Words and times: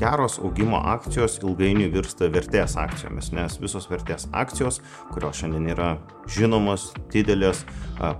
geros 0.00 0.38
augimo 0.38 0.78
akcijos 0.94 1.36
ilgainiui 1.42 1.90
virsta 1.92 2.28
vertės 2.32 2.76
akcijomis 2.80 3.30
nes 3.36 3.58
visos 3.60 3.88
vertės 3.90 4.26
akcijos 4.32 4.80
kurios 5.12 5.42
šiandien 5.42 5.68
yra 5.74 5.90
žinomos 6.36 6.86
didelės 7.12 7.60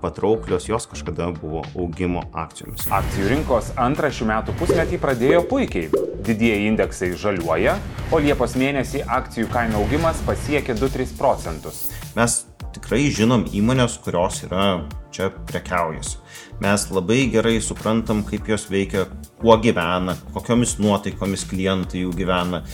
patrauklios 0.02 0.68
jos 0.68 0.88
kažkada 0.90 1.30
buvo 1.38 1.64
augimo 1.72 2.26
akcijomis 2.44 2.84
Akcijų 3.00 3.32
rinkos 3.32 3.72
antrą 3.80 4.12
šių 4.12 4.28
metų 4.28 4.56
pusmetį 4.60 5.00
pradėjo 5.00 5.42
puikiai. 5.48 5.88
Didieji 6.26 6.68
indeksai 6.68 7.14
žaliuoja, 7.16 7.78
o 8.12 8.20
Liepos 8.20 8.58
mėnesį 8.60 9.06
akcijų 9.08 9.48
kainų 9.54 9.80
augimas 9.80 10.20
pasiekė 10.28 10.76
2-3 10.76 11.16
procentus. 11.16 11.86
mes 12.16 12.42
tikrai 12.76 13.08
žinom 13.14 13.48
įmonės 13.56 13.98
kurios 14.04 14.42
yra 14.46 14.68
čia 15.14 15.32
prekiaujasi 15.50 16.18
mes 16.62 16.86
labai 16.94 17.24
gerai 17.32 17.58
suprantam 17.64 18.22
kaip 18.28 18.48
jos 18.52 18.68
veikia 18.70 19.08
kuo 19.40 19.58
gyvena 19.62 20.16
kokiomis 20.34 20.78
nuotaikomis 20.82 21.46
klientai 21.50 22.06
jų 22.06 22.16
gyvena 22.22 22.64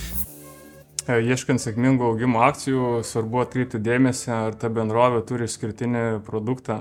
E, 1.07 1.21
Ieškant 1.23 1.63
sėkmingų 1.63 2.03
augimo 2.03 2.41
akcijų, 2.43 3.05
svarbu 3.07 3.45
atkreipti 3.45 3.79
dėmesį, 3.79 4.31
ar 4.35 4.57
ta 4.59 4.67
bendrovė 4.75 5.21
turi 5.29 5.47
išskirtinį 5.47 6.03
produktą. 6.27 6.81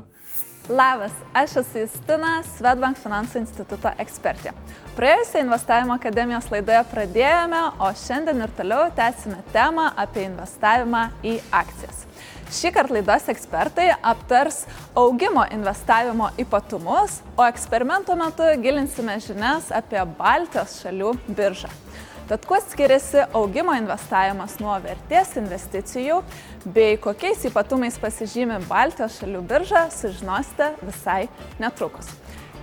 Labas, 0.66 1.14
aš 1.38 1.60
esu 1.62 1.84
Justina, 1.84 2.40
Svetbank 2.56 2.98
finansų 2.98 3.44
instituto 3.44 3.92
ekspertė. 4.02 4.56
Praėjusią 4.98 5.44
investavimo 5.46 5.94
akademijos 5.94 6.50
laidoje 6.50 6.82
pradėjome, 6.90 7.62
o 7.78 7.92
šiandien 8.02 8.42
ir 8.42 8.56
toliau 8.58 8.90
tęsime 8.98 9.44
temą 9.54 9.92
apie 9.94 10.26
investavimą 10.26 11.04
į 11.22 11.36
akcijas. 11.54 12.08
Šį 12.54 12.70
kartą 12.76 12.94
laidos 12.94 13.26
ekspertai 13.32 13.88
aptars 14.06 14.62
augimo 14.96 15.44
investavimo 15.52 16.30
ypatumus, 16.42 17.22
o 17.38 17.46
eksperimento 17.50 18.14
metu 18.20 18.46
gilinsime 18.62 19.18
žinias 19.24 19.72
apie 19.74 20.04
Baltijos 20.20 20.78
šalių 20.84 21.16
biržą. 21.26 21.72
Tad 22.30 22.46
kuo 22.46 22.58
skiriasi 22.62 23.24
augimo 23.38 23.74
investavimas 23.78 24.60
nuo 24.62 24.78
vertės 24.82 25.36
investicijų 25.42 26.22
bei 26.66 27.00
kokiais 27.02 27.46
ypatumais 27.50 27.98
pasižymi 28.02 28.62
Baltijos 28.70 29.20
šalių 29.22 29.42
birža, 29.50 29.88
sužinosite 29.94 30.72
visai 30.86 31.26
netrukus. 31.62 32.10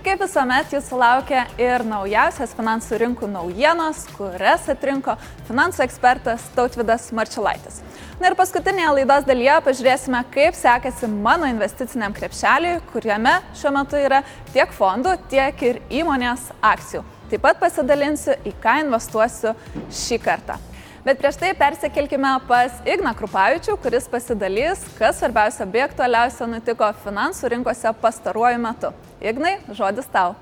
Kaip 0.03 0.19
visuomet 0.19 0.73
jūsų 0.75 0.97
laukia 0.99 1.45
ir 1.55 1.79
naujausias 1.87 2.51
finansų 2.57 2.97
rinkų 2.99 3.27
naujienos, 3.31 4.01
kurias 4.17 4.65
atrinko 4.67 5.13
finansų 5.47 5.85
ekspertas 5.85 6.43
Tautvidas 6.57 7.05
Marčiulaitis. 7.15 7.77
Na 8.19 8.27
ir 8.27 8.35
paskutinėje 8.35 8.89
laidos 8.97 9.23
dalyje 9.29 9.53
pažiūrėsime, 9.63 10.19
kaip 10.33 10.57
sekasi 10.59 11.07
mano 11.07 11.47
investiciniam 11.47 12.11
krepšeliui, 12.17 12.81
kuriame 12.91 13.37
šiuo 13.55 13.71
metu 13.77 14.01
yra 14.01 14.19
tiek 14.51 14.75
fondų, 14.75 15.15
tiek 15.31 15.63
ir 15.69 15.79
įmonės 16.01 16.49
akcijų. 16.59 17.05
Taip 17.31 17.45
pat 17.47 17.63
pasidalinsiu, 17.63 18.35
į 18.43 18.51
ką 18.59 18.81
investuosiu 18.83 19.55
šį 20.03 20.19
kartą. 20.27 20.59
Bet 21.03 21.19
prieš 21.19 21.39
tai 21.39 21.49
persikelkime 21.55 22.29
pas 22.47 22.75
Igną 22.87 23.15
Krupavičių, 23.19 23.79
kuris 23.83 24.11
pasidalys, 24.11 24.83
kas 24.99 25.17
svarbiausia 25.19 25.67
bei 25.67 25.87
aktualiausia 25.87 26.47
nutiko 26.47 26.91
finansų 27.07 27.55
rinkose 27.55 27.91
pastaruoju 28.03 28.61
metu. 28.67 28.91
Ignai, 29.23 29.53
žodis 29.71 30.03
tau. 30.11 30.33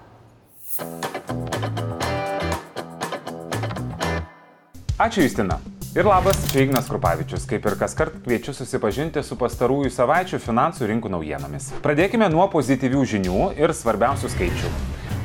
Ačiū 4.98 5.22
Justina. 5.22 5.60
Ir 5.94 6.08
labas, 6.10 6.40
čia 6.50 6.64
Ignas 6.66 6.90
Krupavičius. 6.90 7.46
Kaip 7.46 7.68
ir 7.70 7.78
kas 7.78 7.94
kart 7.94 8.18
kviečiu 8.26 8.56
susipažinti 8.58 9.22
su 9.22 9.38
pastarųjų 9.38 9.94
savaičių 9.94 10.42
finansų 10.42 10.90
rinkų 10.96 11.14
naujienomis. 11.14 11.70
Pradėkime 11.86 12.26
nuo 12.34 12.50
pozityvių 12.50 13.06
žinių 13.14 13.52
ir 13.62 13.76
svarbiausių 13.78 14.34
skaičių. 14.34 14.74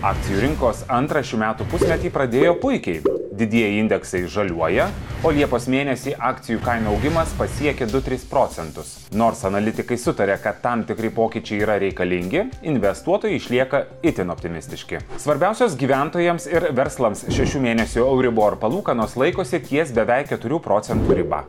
Akcijų 0.05 0.43
rinkos 0.45 0.85
antrą 0.93 1.25
šių 1.25 1.41
metų 1.47 1.73
pusmetį 1.73 2.13
pradėjo 2.13 2.59
puikiai. 2.61 3.16
Didieji 3.37 3.83
indeksai 3.83 4.23
žaliuoja, 4.33 4.87
o 5.21 5.33
Liepos 5.35 5.67
mėnesį 5.69 6.15
akcijų 6.31 6.63
kainų 6.65 6.95
augimas 6.95 7.35
pasiekė 7.37 7.89
2-3 7.91 8.25
procentus. 8.31 8.95
Nors 9.13 9.43
analitikai 9.45 9.99
sutarė, 10.01 10.39
kad 10.41 10.63
tam 10.65 10.87
tikri 10.89 11.11
pokyčiai 11.13 11.61
yra 11.67 11.77
reikalingi, 11.83 12.47
investuotojai 12.73 13.37
išlieka 13.37 13.83
itin 14.09 14.33
optimistiški. 14.33 15.03
Svarbiausios 15.21 15.77
gyventojams 15.77 16.49
ir 16.49 16.71
verslams 16.77 17.27
šešių 17.29 17.65
mėnesių 17.69 18.05
Euribor 18.07 18.57
palūkanos 18.63 19.19
laikosi 19.21 19.61
ties 19.69 19.93
beveik 19.93 20.33
4 20.33 20.65
procentų 20.65 21.21
riba. 21.21 21.45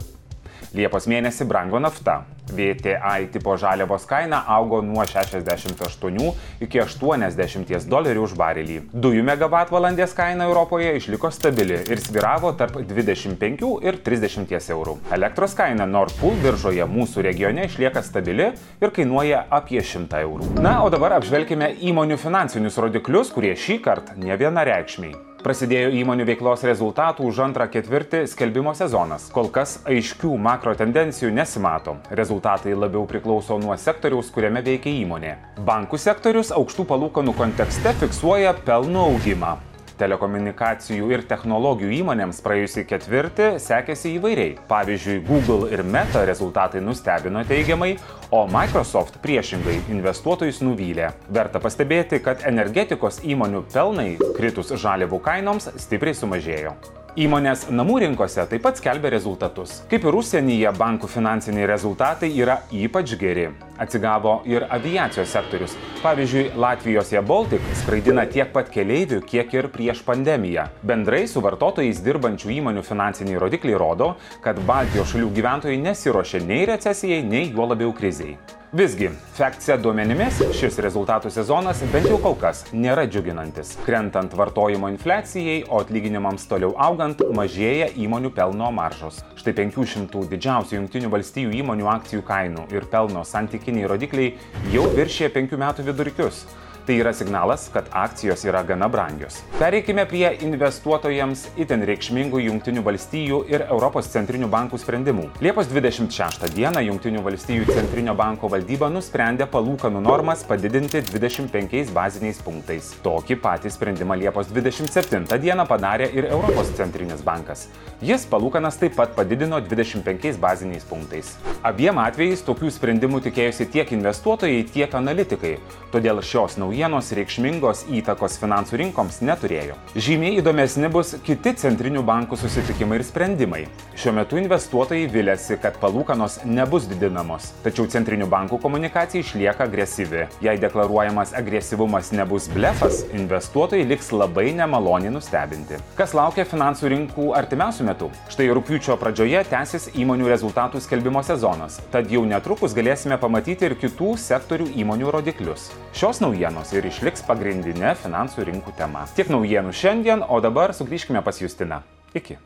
Liepos 0.75 1.07
mėnesį 1.07 1.47
brango 1.47 1.79
nafta. 1.79 2.25
VTI 2.47 3.28
tipo 3.31 3.57
žaliavos 3.59 4.05
kaina 4.07 4.39
augo 4.47 4.81
nuo 4.81 5.03
68 5.03 6.31
iki 6.63 6.79
80 6.79 7.88
dolerių 7.91 8.23
už 8.23 8.35
barelį. 8.39 8.78
Dujų 8.94 9.23
megavatvalandės 9.28 10.16
kaina 10.16 10.47
Europoje 10.47 10.94
išliko 11.00 11.31
stabili 11.31 11.79
ir 11.91 12.03
sviravo 12.03 12.53
tarp 12.59 12.79
25 12.88 13.73
ir 13.83 14.00
30 14.07 14.72
eurų. 14.75 14.97
Elektros 15.19 15.55
kaina 15.59 15.85
Nord 15.85 16.16
Pool 16.22 16.39
biržoje 16.44 16.88
mūsų 16.88 17.28
regione 17.28 17.67
išlieka 17.67 18.03
stabili 18.03 18.51
ir 18.81 18.95
kainuoja 18.95 19.45
apie 19.51 19.81
100 19.84 20.23
eurų. 20.23 20.51
Na, 20.63 20.79
o 20.84 20.91
dabar 20.94 21.19
apžvelkime 21.19 21.73
įmonių 21.91 22.19
finansinius 22.22 22.79
rodiklius, 22.79 23.34
kurie 23.35 23.55
šį 23.59 23.81
kartą 23.84 24.19
ne 24.19 24.39
vienareikšmiai. 24.39 25.26
Prasidėjo 25.47 25.94
įmonių 25.96 26.25
veiklos 26.28 26.66
rezultatų 26.68 27.24
už 27.30 27.38
antrą 27.46 27.69
ketvirtį 27.72 28.25
skelbimo 28.28 28.74
sezonas. 28.75 29.30
Kol 29.31 29.47
kas 29.56 29.78
aiškių 29.88 30.34
makro 30.44 30.74
tendencijų 30.75 31.30
nesimato. 31.38 31.94
Rezultatai 32.19 32.74
labiau 32.75 33.06
priklauso 33.08 33.56
nuo 33.62 33.78
sektoriaus, 33.80 34.28
kuriame 34.35 34.59
veikia 34.66 34.91
įmonė. 35.06 35.38
Bankų 35.69 36.02
sektorius 36.03 36.52
aukštų 36.52 36.90
palūkanų 36.91 37.38
kontekste 37.40 37.96
fiksuoja 38.03 38.58
pelno 38.68 39.08
augimą. 39.13 39.56
Telekomunikacijų 39.97 41.09
ir 41.13 41.24
technologijų 41.30 41.94
įmonėms 42.00 42.41
praėjusį 42.46 42.84
ketvirtį 42.90 43.47
sekėsi 43.63 44.13
įvairiai. 44.18 44.58
Pavyzdžiui, 44.69 45.22
Google 45.28 45.72
ir 45.74 45.84
Meta 45.84 46.25
rezultatai 46.28 46.84
nustebino 46.85 47.44
teigiamai, 47.47 47.96
o 48.31 48.44
Microsoft 48.52 49.18
priešingai 49.24 49.80
investuotojus 49.94 50.62
nuvylė. 50.66 51.13
Verta 51.34 51.62
pastebėti, 51.63 52.22
kad 52.24 52.46
energetikos 52.47 53.24
įmonių 53.25 53.66
pelnai 53.74 54.12
kritus 54.38 54.75
žaliavų 54.78 55.22
kainoms 55.25 55.72
stipriai 55.81 56.18
sumažėjo. 56.18 56.78
Įmonės 57.17 57.63
namų 57.73 57.95
rinkose 58.03 58.44
taip 58.45 58.61
pat 58.61 58.78
skelbia 58.78 59.09
rezultatus. 59.09 59.79
Kaip 59.89 60.03
ir 60.05 60.16
užsienyje, 60.19 60.69
bankų 60.78 61.07
finansiniai 61.09 61.66
rezultatai 61.66 62.28
yra 62.29 62.59
ypač 62.69 63.16
geri. 63.17 63.47
Atsigavo 63.81 64.35
ir 64.45 64.67
aviacijos 64.69 65.33
sektorius. 65.33 65.73
Pavyzdžiui, 66.03 66.51
Latvijos 66.61 67.09
Air 67.16 67.25
Baltic 67.25 67.66
skraidina 67.79 68.28
tiek 68.29 68.51
pat 68.53 68.69
keleivių, 68.69 69.23
kiek 69.25 69.57
ir 69.57 69.69
prieš 69.73 70.03
pandemiją. 70.05 70.67
Bendrai 70.85 71.23
su 71.25 71.41
vartotojais 71.41 72.03
dirbančių 72.05 72.53
įmonių 72.59 72.85
finansiniai 72.85 73.41
rodikliai 73.41 73.81
rodo, 73.81 74.11
kad 74.45 74.61
Baltijos 74.69 75.16
šalių 75.16 75.34
gyventojai 75.41 75.81
nesiuošia 75.88 76.45
nei 76.45 76.69
recesijai, 76.69 77.23
nei 77.25 77.49
juo 77.49 77.66
labiau 77.73 77.97
kriziai. 77.97 78.38
Visgi, 78.77 79.07
FactSet 79.33 79.81
duomenimis 79.81 80.38
šis 80.53 80.75
rezultatų 80.85 81.31
sezonas 81.33 81.79
bent 81.89 82.05
jau 82.11 82.19
kol 82.21 82.35
kas 82.38 82.59
nėra 82.69 83.07
džiuginantis. 83.09 83.71
Krentant 83.88 84.35
vartojimo 84.38 84.91
infliacijai, 84.91 85.63
o 85.65 85.79
atlyginimams 85.81 86.45
toliau 86.51 86.75
augant, 86.85 87.23
mažėja 87.39 87.87
įmonių 87.97 88.29
pelno 88.37 88.69
maržos. 88.75 89.23
Štai 89.39 89.55
500 89.63 90.21
didžiausių 90.35 90.77
Junktinių 90.77 91.09
valstybių 91.16 91.57
įmonių 91.63 91.89
akcijų 91.95 92.27
kainų 92.27 92.67
ir 92.77 92.85
pelno 92.91 93.25
santykiniai 93.25 93.89
rodikliai 93.89 94.35
jau 94.75 94.85
viršė 94.93 95.31
5 95.39 95.57
metų 95.63 95.87
vidurkius. 95.89 96.45
Tai 96.87 96.95
yra 96.95 97.11
signalas, 97.13 97.65
kad 97.73 97.85
akcijos 97.91 98.45
yra 98.47 98.61
gana 98.63 98.87
brangios. 98.87 99.41
Pereikime 99.59 100.05
prie 100.07 100.29
investuotojams 100.47 101.41
itin 101.59 101.81
reikšmingų 101.83 102.39
Junktinių 102.45 102.83
valstijų 102.85 103.41
ir 103.51 103.65
Europos 103.65 104.07
centrinių 104.13 104.47
bankų 104.47 104.79
sprendimų. 104.79 105.25
Liepos 105.43 105.67
26 105.67 106.47
dieną 106.55 106.85
Junktinių 106.85 107.23
valstijų 107.25 107.65
centrinio 107.67 108.13
banko 108.15 108.47
valdyba 108.53 108.87
nusprendė 108.87 109.49
palūkanų 109.51 109.99
normas 110.05 110.45
padidinti 110.47 111.01
25 111.09 111.91
baziniais 111.91 112.39
punktais. 112.45 112.93
Tokį 113.03 113.35
patį 113.43 113.73
sprendimą 113.75 114.16
Liepos 114.23 114.47
27 114.55 115.28
dieną 115.43 115.67
padarė 115.67 116.07
ir 116.16 116.29
Europos 116.31 116.72
centrinis 116.79 117.19
bankas. 117.19 117.66
Jis 117.99 118.23
palūkanas 118.31 118.79
taip 118.79 118.95
pat 118.95 119.11
padidino 119.17 119.59
25 119.59 120.40
baziniais 120.40 120.87
punktais. 120.87 121.35
Abiem 121.67 121.99
atvejais 121.99 122.47
tokių 122.47 122.72
sprendimų 122.72 123.25
tikėjosi 123.28 123.67
tiek 123.75 123.91
investuotojai, 123.99 124.63
tiek 124.72 124.95
analitikai. 124.95 125.57
Todėl 125.91 126.23
šios 126.23 126.55
naujienos 126.61 126.75
naujienos 126.78 127.09
reikšmingos 127.18 127.79
įtakos 127.90 128.35
finansų 128.38 128.78
rinkoms 128.78 129.18
neturėjo. 129.26 129.74
Žymiai 129.97 130.38
įdomesni 130.38 130.90
bus 130.94 131.16
kiti 131.26 131.56
centrinių 131.58 132.03
bankų 132.06 132.38
susitikimai 132.38 133.00
ir 133.00 133.03
sprendimai. 133.08 133.62
Šiuo 133.97 134.14
metu 134.14 134.38
investuotojai 134.38 135.08
vilėsi, 135.09 135.58
kad 135.58 135.79
palūkanos 135.82 136.44
nebus 136.46 136.85
didinamos, 136.85 137.50
tačiau 137.64 137.88
centrinių 137.90 138.28
bankų 138.29 138.59
komunikacija 138.62 139.26
išlieka 139.26 139.66
agresyvi. 139.66 140.28
Jei 140.46 140.62
deklaruojamas 140.62 141.34
agresyvumas 141.40 142.12
nebus 142.14 142.46
blefas, 142.53 143.02
investuotojai 143.18 143.88
liks 143.90 144.12
labai 144.14 144.52
nemaloniai 144.59 145.16
nustebinti. 145.16 145.82
Kas 145.97 146.14
laukia 146.14 146.46
finansų 146.46 146.94
rinkų 146.94 147.32
artimiausių 147.41 147.90
metų? 147.90 148.12
Štai 148.35 148.52
rūpiučio 148.53 149.00
pradžioje 149.02 149.41
tęsis 149.50 149.90
įmonių 149.97 150.29
rezultatų 150.29 150.84
skelbimo 150.85 151.26
sezonas, 151.26 151.82
tad 151.90 152.14
jau 152.14 152.22
netrukus 152.29 152.78
galėsime 152.78 153.18
pamatyti 153.18 153.66
ir 153.72 153.79
kitų 153.82 154.14
sektorių 154.22 154.70
įmonių 154.85 155.18
rodiklius. 155.18 155.72
Šios 155.97 156.22
naujienos 156.22 156.66
akcijos 156.67 156.73
ir 156.75 156.87
išliks 156.90 157.23
pagrindinė 157.23 157.96
finansų 157.96 158.43
rinkų 158.47 158.73
tema. 158.78 159.05
Tiek 159.16 159.29
naujienų 159.29 159.72
šiandien, 159.72 160.23
o 160.28 160.40
dabar 160.41 160.73
sugrįžkime 160.73 161.23
pas 161.23 161.40
Justiną. 161.40 161.81
Iki. 162.14 162.37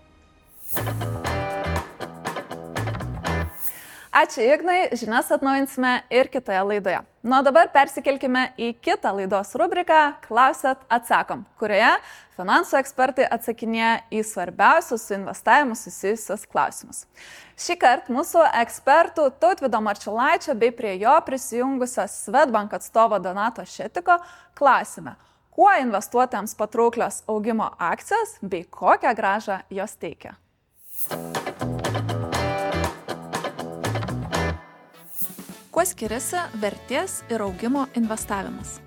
Ačiū 4.12 4.44
Ignai, 4.44 4.92
žinias 4.94 5.32
atnaujinsime 5.32 6.04
ir 6.12 6.28
kitoje 6.30 6.62
laidoje. 6.62 7.00
Nuo 7.24 7.42
dabar 7.42 7.72
persikelkime 7.74 8.52
į 8.60 8.74
kitą 8.84 9.14
laidos 9.16 9.56
rubriką 9.56 10.18
Klausėt 10.26 10.84
atsakom, 10.92 11.46
kurioje 11.58 11.94
finansų 12.38 12.78
ekspertai 12.82 13.26
atsakinėja 13.32 14.02
į 14.12 14.22
svarbiausius 14.28 15.08
su 15.08 15.16
investavimu 15.16 15.78
susijusius 15.80 16.46
klausimus. 16.46 17.06
Šį 17.62 17.76
kartą 17.78 18.14
mūsų 18.16 18.42
ekspertų 18.58 19.28
Tautvido 19.42 19.78
Marčiulaičio 19.86 20.56
bei 20.58 20.72
prie 20.74 20.96
jo 20.98 21.12
prisijungusio 21.26 22.08
Svetbank 22.10 22.74
atstovo 22.74 23.20
Donato 23.22 23.62
Šetiko 23.70 24.16
klausime, 24.58 25.14
kuo 25.54 25.70
investuotojams 25.84 26.56
patrauklios 26.58 27.22
augimo 27.30 27.70
akcijos 27.78 28.40
bei 28.42 28.64
kokią 28.66 29.14
gražą 29.14 29.60
jos 29.70 29.94
teikia. 30.02 30.34
Kuo 35.70 35.86
skiriasi 35.86 36.42
vertės 36.66 37.22
ir 37.30 37.46
augimo 37.46 37.86
investavimas? 37.94 38.80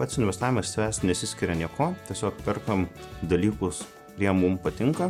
Pats 0.00 0.16
investavimas 0.16 0.72
savęs 0.72 1.04
nesiskiria 1.04 1.58
nieko, 1.66 1.92
tiesiog 2.08 2.40
perkam 2.48 2.88
dalykus, 3.20 3.84
kurie 4.20 4.32
mums 4.36 4.60
patinka, 4.60 5.06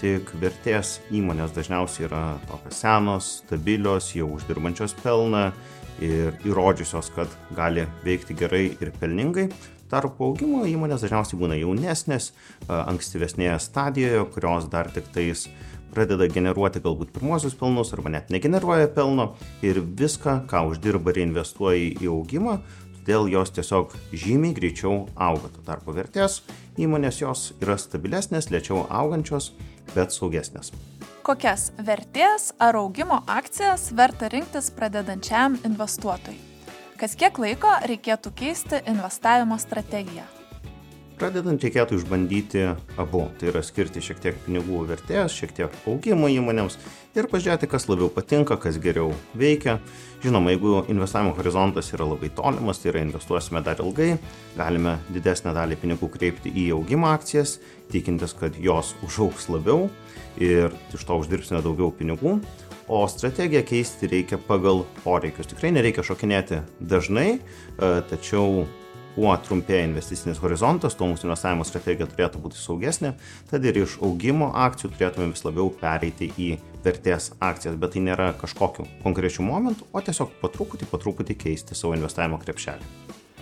tik 0.00 0.32
vertės 0.42 0.96
įmonės 1.14 1.52
dažniausiai 1.54 2.08
yra 2.08 2.22
tokios 2.48 2.80
senos, 2.82 3.28
stabilios, 3.44 4.08
jau 4.16 4.26
uždirbančios 4.34 4.96
pelną 4.98 5.52
ir 6.02 6.34
įrodžiusios, 6.42 7.12
kad 7.14 7.30
gali 7.54 7.86
veikti 8.02 8.34
gerai 8.34 8.64
ir 8.80 8.90
pelningai. 8.98 9.46
Tarp 9.88 10.18
augimo 10.20 10.64
įmonės 10.66 11.06
dažniausiai 11.06 11.38
būna 11.38 11.54
jaunesnės, 11.60 12.32
ankstyvesnėje 12.66 13.60
stadijoje, 13.62 14.26
kurios 14.34 14.66
dar 14.68 14.90
tik 14.90 15.06
tais 15.14 15.46
pradeda 15.94 16.26
generuoti 16.26 16.82
galbūt 16.82 17.14
pirmosius 17.14 17.54
pelnus 17.58 17.94
arba 17.94 18.10
net 18.10 18.34
negeneruoja 18.34 18.90
pelno 18.90 19.36
ir 19.62 19.78
viską, 19.80 20.42
ką 20.50 20.66
uždirba 20.72 21.14
reinvestuoja 21.14 21.94
į 21.94 22.10
augimą, 22.10 22.58
todėl 23.08 23.30
jos 23.32 23.48
tiesiog 23.56 23.94
žymiai 24.12 24.52
greičiau 24.52 25.06
auga. 25.16 25.48
Tuo 25.48 25.62
tarpu 25.64 25.94
vertės 25.96 26.42
įmonės 26.76 27.22
jos 27.22 27.54
yra 27.62 27.78
stabilesnės, 27.80 28.50
lėčiau 28.52 28.84
augančios, 28.92 29.54
bet 29.94 30.12
saugesnės. 30.12 30.74
Kokias 31.24 31.70
vertės 31.80 32.52
ar 32.60 32.76
augimo 32.76 33.22
akcijas 33.24 33.88
verta 33.96 34.28
rinktis 34.28 34.68
pradedančiam 34.76 35.56
investuotojui? 35.64 36.36
Kas 37.00 37.16
kiek 37.16 37.40
laiko 37.40 37.72
reikėtų 37.88 38.34
keisti 38.36 38.82
investavimo 38.84 39.56
strategiją? 39.56 40.28
Pradedant 41.18 41.58
reikėtų 41.58 41.96
išbandyti 41.98 42.60
abu, 43.00 43.24
tai 43.40 43.48
yra 43.50 43.58
skirti 43.66 43.98
šiek 44.04 44.20
tiek 44.22 44.36
pinigų 44.44 44.84
vertės, 44.86 45.34
šiek 45.34 45.50
tiek 45.56 45.74
augimo 45.90 46.28
įmonėms 46.30 46.76
ir 47.18 47.26
pažiūrėti, 47.26 47.66
kas 47.66 47.88
labiau 47.90 48.06
patinka, 48.14 48.54
kas 48.62 48.78
geriau 48.78 49.10
veikia. 49.34 49.80
Žinoma, 50.22 50.52
jeigu 50.54 50.84
investavimo 50.94 51.34
horizontas 51.34 51.90
yra 51.90 52.06
labai 52.06 52.30
tolimas, 52.38 52.78
tai 52.78 52.92
yra 52.92 53.02
investuosime 53.02 53.64
dar 53.66 53.82
ilgai, 53.82 54.12
galime 54.54 54.94
didesnę 55.10 55.56
dalį 55.58 55.80
pinigų 55.82 56.12
kreipti 56.14 56.54
į 56.54 56.70
augimo 56.78 57.10
akcijas, 57.10 57.58
tikintis, 57.90 58.36
kad 58.38 58.54
jos 58.62 58.94
užauks 59.02 59.50
labiau 59.50 59.88
ir 60.38 60.70
iš 60.94 61.02
to 61.02 61.18
uždirbsime 61.18 61.64
daugiau 61.66 61.90
pinigų. 61.98 62.38
O 62.88 63.02
strategiją 63.10 63.66
keisti 63.66 64.06
reikia 64.08 64.38
pagal 64.38 64.86
poreikius. 65.02 65.50
Tikrai 65.50 65.74
nereikia 65.74 66.06
šokinėti 66.06 66.62
dažnai, 66.78 67.32
e, 67.36 67.90
tačiau 68.08 68.68
kuo 69.18 69.34
trumpėja 69.42 69.88
investicinis 69.88 70.38
horizontas, 70.38 70.94
tuo 70.94 71.08
mūsų 71.10 71.26
investavimo 71.26 71.64
strategija 71.66 72.06
turėtų 72.06 72.38
būti 72.44 72.58
saugesnė, 72.60 73.16
tad 73.50 73.64
ir 73.66 73.80
iš 73.82 73.96
augimo 74.04 74.52
akcijų 74.66 74.92
turėtume 74.94 75.32
vis 75.32 75.42
labiau 75.42 75.72
pereiti 75.74 76.28
į 76.38 76.50
vertės 76.84 77.32
akcijas, 77.42 77.74
bet 77.82 77.96
tai 77.96 78.04
nėra 78.06 78.30
kažkokiu 78.38 78.86
konkrečiu 79.02 79.42
momentu, 79.46 79.88
o 79.90 80.02
tiesiog 80.04 80.36
patruputį, 80.42 80.86
patruputį 80.92 81.34
keisti 81.40 81.74
savo 81.74 81.96
investavimo 81.98 82.38
krepšelį. 82.44 82.86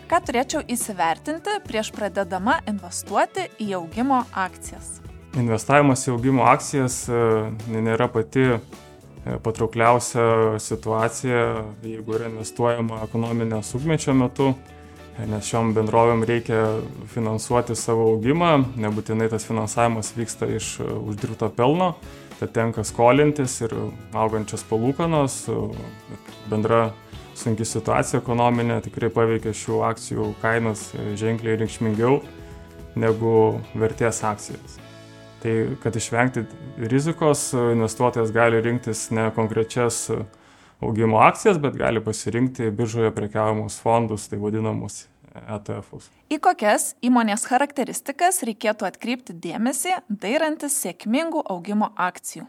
Ką 0.08 0.20
turėčiau 0.24 0.62
įsivertinti 0.70 1.58
prieš 1.66 1.90
pradedama 1.92 2.60
investuoti 2.70 3.48
į 3.60 3.74
augimo 3.80 4.22
akcijas? 4.32 5.02
Investavimas 5.36 6.06
į 6.06 6.14
augimo 6.14 6.46
akcijas 6.48 7.02
e, 7.10 7.20
nėra 7.74 8.06
pati 8.08 8.46
e, 8.54 8.60
patraukliausia 9.44 10.56
situacija, 10.62 11.42
jeigu 11.84 12.16
yra 12.16 12.30
investuojama 12.30 13.02
ekonominio 13.04 13.60
sugmečio 13.66 14.14
metu 14.16 14.54
nes 15.24 15.48
šiom 15.48 15.72
bendrovėm 15.76 16.24
reikia 16.28 16.60
finansuoti 17.12 17.76
savo 17.78 18.10
augimą, 18.12 18.52
nebūtinai 18.76 19.30
tas 19.32 19.46
finansavimas 19.48 20.12
vyksta 20.16 20.48
iš 20.52 20.74
e, 20.84 20.88
uždirbto 21.10 21.48
pelno, 21.56 21.94
tad 22.36 22.52
tenka 22.56 22.84
skolintis 22.84 23.56
ir 23.64 23.72
augančios 24.12 24.66
palūkanos, 24.68 25.38
e, 25.48 25.58
bendra 26.52 26.90
sunki 27.36 27.64
situacija 27.68 28.20
ekonominė 28.20 28.82
tikrai 28.84 29.10
paveikia 29.12 29.54
šių 29.56 29.80
akcijų 29.88 30.32
kainas 30.42 30.90
e, 30.92 31.14
ženkliai 31.20 31.56
reikšmingiau 31.62 32.20
negu 33.00 33.36
vertės 33.76 34.20
akcijos. 34.24 34.76
Tai 35.40 35.52
kad 35.80 35.96
išvengti 35.96 36.44
rizikos, 36.90 37.50
investuotojas 37.54 38.32
gali 38.34 38.60
rinktis 38.64 39.08
ne 39.14 39.28
konkrečias 39.36 40.08
augimo 40.80 41.20
akcijas, 41.24 41.58
bet 41.62 41.76
gali 41.76 42.02
pasirinkti 42.04 42.70
biržoje 42.70 43.12
prekiavimus 43.14 43.78
fondus, 43.80 44.28
tai 44.28 44.38
vadinamus 44.40 45.04
ETF-us. 45.36 46.08
Į 46.32 46.38
kokias 46.42 46.94
įmonės 47.04 47.46
charakteristikas 47.48 48.42
reikėtų 48.46 48.88
atkreipti 48.88 49.36
dėmesį, 49.36 49.98
dairantis 50.08 50.78
sėkmingų 50.82 51.44
augimo 51.52 51.90
akcijų? 52.00 52.46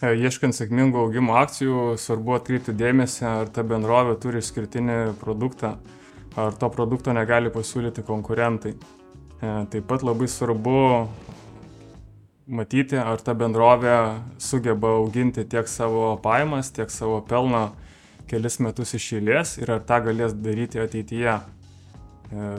E, 0.00 0.14
ieškant 0.16 0.56
sėkmingų 0.56 1.00
augimo 1.06 1.36
akcijų, 1.40 1.94
svarbu 2.00 2.38
atkreipti 2.38 2.76
dėmesį, 2.76 3.24
ar 3.28 3.50
ta 3.52 3.64
bendrovė 3.66 4.16
turi 4.20 4.40
išskirtinį 4.40 5.00
produktą, 5.20 5.74
ar 6.40 6.56
to 6.56 6.70
produkto 6.72 7.12
negali 7.16 7.52
pasiūlyti 7.52 8.04
konkurentai. 8.08 8.76
E, 8.76 9.52
taip 9.72 9.88
pat 9.88 10.04
labai 10.06 10.28
svarbu 10.28 10.78
matyti, 12.50 12.98
ar 12.98 13.22
ta 13.22 13.34
bendrovė 13.38 13.96
sugeba 14.42 14.96
auginti 14.98 15.44
tiek 15.48 15.68
savo 15.70 16.16
pajamas, 16.22 16.72
tiek 16.74 16.90
savo 16.90 17.20
pelną 17.26 17.70
kelis 18.30 18.60
metus 18.62 18.94
iš 18.98 19.12
eilės 19.18 19.56
ir 19.60 19.72
ar 19.76 19.82
tą 19.86 20.00
galės 20.08 20.34
daryti 20.34 20.82
ateityje. 20.82 21.38
E, 22.30 22.50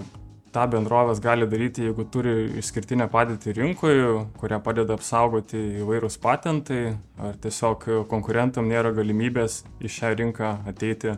tą 0.52 0.66
bendrovės 0.72 1.22
gali 1.24 1.48
daryti, 1.48 1.86
jeigu 1.88 2.06
turi 2.12 2.34
išskirtinę 2.60 3.08
padėtį 3.12 3.56
rinkoje, 3.60 4.08
kurią 4.40 4.60
padeda 4.64 4.98
apsaugoti 4.98 5.60
įvairūs 5.84 6.20
patentai, 6.24 6.98
ar 7.20 7.38
tiesiog 7.44 7.88
konkurentam 8.12 8.68
nėra 8.72 8.92
galimybės 8.96 9.62
į 9.80 9.92
šią 9.96 10.12
rinką 10.20 10.52
ateiti 10.68 11.16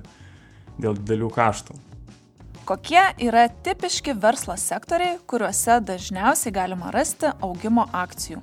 dėl 0.77 0.97
didelių 0.99 1.33
kaštų. 1.33 1.79
Kokie 2.63 3.01
yra 3.19 3.49
tipiški 3.65 4.13
verslo 4.23 4.55
sektoriai, 4.55 5.17
kuriuose 5.27 5.81
dažniausiai 5.83 6.53
galima 6.55 6.93
rasti 6.95 7.33
augimo 7.43 7.89
akcijų? 7.91 8.39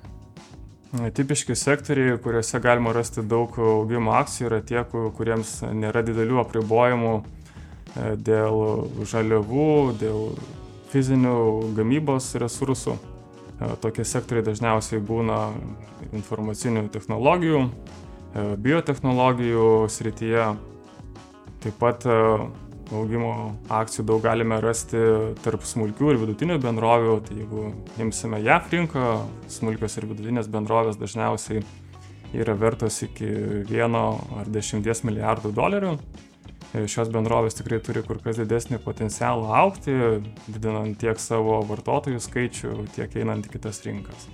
Tipiški 0.91 1.55
sektoriai, 1.55 2.17
kuriuose 2.19 2.59
galima 2.59 2.91
rasti 2.91 3.23
daug 3.23 3.55
augimo 3.63 4.11
akcijų, 4.19 4.47
yra 4.49 4.59
tie, 4.67 4.81
kuriems 4.91 5.61
nėra 5.71 6.03
didelių 6.03 6.41
apribojimų 6.43 7.13
e, 7.15 7.23
dėl 8.19 8.59
žaliavų, 9.07 9.69
dėl 10.01 10.25
fizinių 10.91 11.37
gamybos 11.77 12.33
resursų. 12.43 12.97
E, 12.99 13.69
tokie 13.85 14.03
sektoriai 14.03 14.49
dažniausiai 14.49 14.99
būna 14.99 15.39
informacinių 16.11 16.89
technologijų, 16.91 17.63
e, 17.71 18.45
biotehnologijų 18.59 19.71
srityje, 19.95 20.49
taip 21.63 21.79
pat 21.79 22.09
augimo 22.95 23.35
akcijų 23.71 24.05
daug 24.09 24.23
galime 24.25 24.59
rasti 24.63 25.01
tarp 25.45 25.67
smulkių 25.67 26.15
ir 26.15 26.21
vidutinių 26.23 26.59
bendrovių. 26.63 27.19
Tai 27.27 27.37
jeigu 27.39 27.67
imsime 28.03 28.41
JAF 28.45 28.73
rinką, 28.75 29.05
smulkios 29.53 29.99
ir 29.99 30.09
vidutinės 30.11 30.51
bendrovės 30.51 30.99
dažniausiai 31.01 31.63
yra 32.37 32.55
vertos 32.59 33.01
iki 33.07 33.31
1 33.71 33.97
ar 34.01 34.51
10 34.51 35.07
milijardų 35.09 35.55
dolerių. 35.57 35.95
Šios 36.71 37.09
bendrovės 37.11 37.57
tikrai 37.59 37.81
turi 37.83 38.05
kur 38.07 38.21
kas 38.23 38.39
didesnį 38.39 38.79
potencialą 38.85 39.51
aukti, 39.65 39.97
didinant 40.47 41.01
tiek 41.03 41.19
savo 41.19 41.59
vartotojų 41.67 42.23
skaičių, 42.23 42.77
tiek 42.95 43.19
einant 43.19 43.51
į 43.51 43.57
kitas 43.57 43.83
rinkas. 43.87 44.29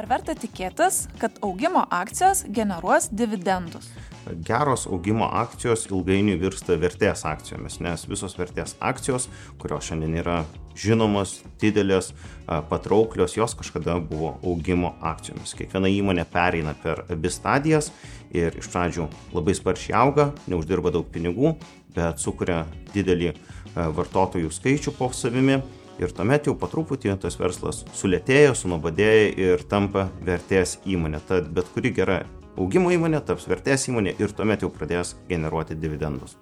Ar 0.00 0.06
verta 0.08 0.32
tikėtis, 0.32 1.02
kad 1.20 1.34
augimo 1.44 1.82
akcijos 1.92 2.46
generuos 2.48 3.10
dividendus? 3.12 3.90
geros 4.46 4.86
augimo 4.86 5.26
akcijos 5.42 5.82
ilgainiui 5.90 6.38
virsta 6.40 6.76
vertės 6.80 7.24
akcijomis, 7.28 7.80
nes 7.84 8.06
visos 8.08 8.36
vertės 8.38 8.76
akcijos, 8.80 9.26
kurios 9.60 9.90
šiandien 9.90 10.14
yra 10.22 10.36
žinomos, 10.78 11.40
didelės, 11.60 12.12
patrauklios, 12.70 13.34
jos 13.36 13.56
kažkada 13.58 13.98
buvo 14.00 14.36
augimo 14.40 14.94
akcijomis. 15.12 15.52
Kiekviena 15.58 15.90
įmonė 15.92 16.24
pereina 16.32 16.72
per 16.80 17.04
abi 17.10 17.32
stadijas 17.32 17.90
ir 18.32 18.56
iš 18.56 18.70
pradžių 18.72 19.08
labai 19.36 19.56
sparčiai 19.58 19.98
auga, 20.00 20.30
neuždirba 20.48 20.94
daug 20.94 21.10
pinigų, 21.12 21.58
bet 21.96 22.22
sukuria 22.22 22.62
didelį 22.94 23.34
vartotojų 23.74 24.48
skaičių 24.54 24.96
po 24.96 25.10
savimi 25.16 25.60
ir 26.00 26.14
tuomet 26.16 26.48
jau 26.48 26.56
po 26.58 26.68
truputį 26.70 27.16
tas 27.22 27.38
verslas 27.40 27.84
sulėtėja, 27.96 28.54
sunobadėja 28.58 29.32
ir 29.46 29.64
tampa 29.70 30.08
vertės 30.26 30.78
įmonė. 30.88 31.22
Tad 31.28 31.50
bet 31.56 31.68
kuri 31.74 31.94
gera 31.96 32.22
augimo 32.56 32.92
įmonė 32.94 33.22
taps 33.26 33.48
vertės 33.50 33.88
įmonė 33.90 34.16
ir 34.18 34.32
tuomet 34.36 34.64
jau 34.64 34.72
pradės 34.72 35.16
generuoti 35.28 35.78
dividendus. 35.78 36.36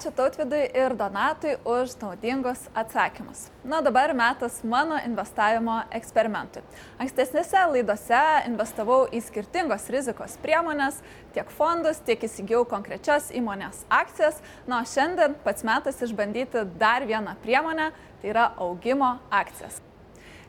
Ačiū 0.00 0.14
Tautvidui 0.16 0.62
ir 0.72 0.94
Donatui 0.96 1.58
už 1.68 1.92
naudingus 2.00 2.62
atsakymus. 2.72 3.50
Na 3.64 3.82
dabar 3.84 4.14
metas 4.16 4.62
mano 4.64 4.96
investavimo 4.96 5.74
eksperimentui. 5.92 6.62
Ankstesnėse 6.96 7.66
laidose 7.68 8.22
investavau 8.48 9.02
į 9.12 9.20
skirtingos 9.26 9.84
rizikos 9.92 10.38
priemonės, 10.40 11.02
tiek 11.36 11.52
fondus, 11.52 12.00
tiek 12.08 12.24
įsigijau 12.24 12.62
konkrečias 12.72 13.28
įmonės 13.28 13.84
akcijas. 13.92 14.40
Na, 14.64 14.80
o 14.80 14.88
šiandien 14.88 15.36
pats 15.44 15.68
metas 15.68 16.00
išbandyti 16.08 16.64
dar 16.80 17.04
vieną 17.04 17.36
priemonę, 17.44 17.92
tai 18.24 18.32
yra 18.32 18.48
augimo 18.56 19.18
akcijas. 19.28 19.82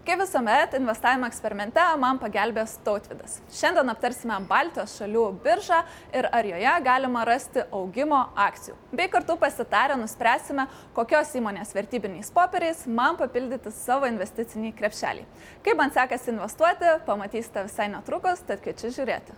Kaip 0.02 0.18
visuomet, 0.18 0.72
investavimo 0.74 1.28
eksperimente 1.30 1.82
man 2.02 2.18
pagelbės 2.18 2.72
tautvidas. 2.82 3.36
Šiandien 3.54 3.92
aptarsime 3.94 4.40
Baltijos 4.50 4.96
šalių 4.98 5.26
biržą 5.44 5.84
ir 6.18 6.26
ar 6.34 6.48
joje 6.50 6.72
galima 6.88 7.22
rasti 7.30 7.62
augimo 7.70 8.24
akcijų. 8.34 8.74
Bei 8.98 9.12
kartu 9.14 9.36
pasitarę 9.38 10.00
nuspręsime, 10.02 10.66
kokios 10.98 11.36
įmonės 11.38 11.76
vertybiniais 11.78 12.34
popieriais 12.34 12.82
man 12.90 13.20
papildyti 13.20 13.70
savo 13.76 14.10
investicinį 14.10 14.74
krepšelį. 14.80 15.28
Kaip 15.62 15.78
man 15.78 15.94
sekasi 15.94 16.34
investuoti, 16.34 16.96
pamatysite 17.06 17.68
visai 17.70 17.92
netrukus, 17.94 18.42
tad 18.48 18.66
kviečiu 18.66 18.90
žiūrėti. 18.98 19.38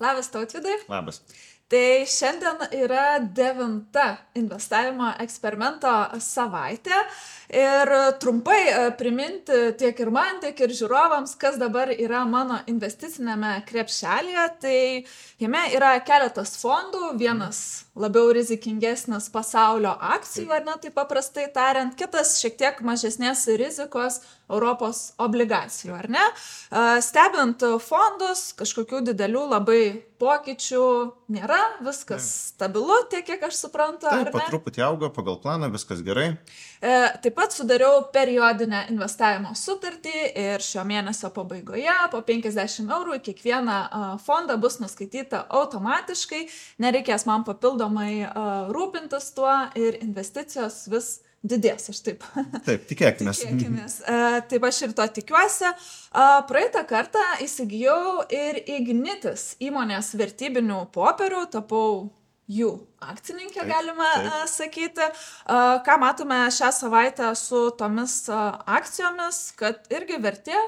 Labas 0.00 0.28
tautvidai. 0.32 0.82
Labas. 0.88 1.24
Tai 1.70 2.02
šiandien 2.02 2.64
yra 2.82 3.20
devinta 3.22 4.16
investavimo 4.34 5.12
eksperimento 5.22 5.92
savaitė 6.18 6.96
ir 7.54 7.92
trumpai 8.18 8.58
e, 8.66 8.80
priminti 8.98 9.60
tiek 9.78 10.02
ir 10.02 10.10
man, 10.10 10.40
tiek 10.42 10.58
ir 10.66 10.74
žiūrovams, 10.74 11.36
kas 11.38 11.60
dabar 11.62 11.92
yra 11.94 12.24
mano 12.26 12.58
investicinėme 12.66 13.52
krepšelėje. 13.70 14.48
Tai 14.66 14.74
jame 15.44 15.62
yra 15.76 15.92
keletas 16.02 16.56
fondų, 16.58 17.12
vienas 17.22 17.62
labiau 17.94 18.34
rizikingesnis 18.34 19.30
pasaulio 19.30 19.94
akcijų, 20.16 20.50
ar 20.58 20.66
ne 20.66 20.74
taip 20.82 20.98
paprastai 20.98 21.46
tariant, 21.54 21.94
kitas 21.94 22.40
šiek 22.42 22.58
tiek 22.58 22.82
mažesnės 22.82 23.46
rizikos 23.62 24.24
Europos 24.50 25.12
obligacijų, 25.22 25.94
ar 26.02 26.10
ne? 26.10 26.28
Stebint 27.06 27.62
fondus, 27.86 28.48
kažkokių 28.58 29.06
didelių 29.12 29.50
labai 29.54 29.82
pokyčių 30.20 30.84
nėra, 31.32 31.58
viskas 31.84 32.26
stabilu, 32.50 32.96
tiek 33.12 33.24
kiek 33.26 33.42
aš 33.48 33.62
suprantu. 33.64 34.08
Taip, 34.10 34.30
po 34.34 34.42
truputį 34.50 34.84
auga 34.84 35.10
pagal 35.14 35.38
planą, 35.42 35.70
viskas 35.72 36.02
gerai. 36.06 36.34
E, 36.80 36.92
taip 37.24 37.36
pat 37.38 37.56
sudariau 37.56 38.02
periodinę 38.12 38.84
investavimo 38.92 39.54
sutartį 39.58 40.14
ir 40.44 40.64
šio 40.64 40.84
mėnesio 40.88 41.32
pabaigoje 41.34 41.96
po 42.12 42.20
50 42.26 42.92
eurų 42.98 43.16
į 43.20 43.24
kiekvieną 43.30 43.78
fondą 44.26 44.58
bus 44.60 44.80
nuskaityta 44.82 45.46
automatiškai, 45.60 46.44
nereikės 46.84 47.26
man 47.30 47.46
papildomai 47.48 48.12
rūpintis 48.74 49.32
tuo 49.36 49.56
ir 49.78 49.98
investicijos 50.04 50.84
vis 50.92 51.16
didės, 51.46 51.88
aš 51.92 52.00
taip. 52.04 52.24
Taip, 52.66 52.86
tikėkime. 52.90 53.32
tikėkimės. 53.36 53.98
Taip 54.50 54.66
aš 54.68 54.80
ir 54.86 54.94
to 54.96 55.06
tikiuosi. 55.20 55.72
Praeitą 56.50 56.84
kartą 56.88 57.22
įsigijau 57.44 58.24
ir 58.34 58.60
Ignitis 58.78 59.54
įmonės 59.62 60.12
vertybinių 60.20 60.82
popierių, 60.94 61.46
tapau 61.54 62.10
jų 62.50 62.72
akcininkė, 63.06 63.62
taip, 63.62 63.70
galima 63.70 64.10
taip. 64.16 64.52
sakyti. 64.52 65.08
Ką 65.86 65.96
matome 66.02 66.42
šią 66.54 66.72
savaitę 66.76 67.32
su 67.38 67.68
tomis 67.78 68.20
akcijomis, 68.30 69.42
kad 69.60 69.88
irgi 69.94 70.20
vertė. 70.22 70.58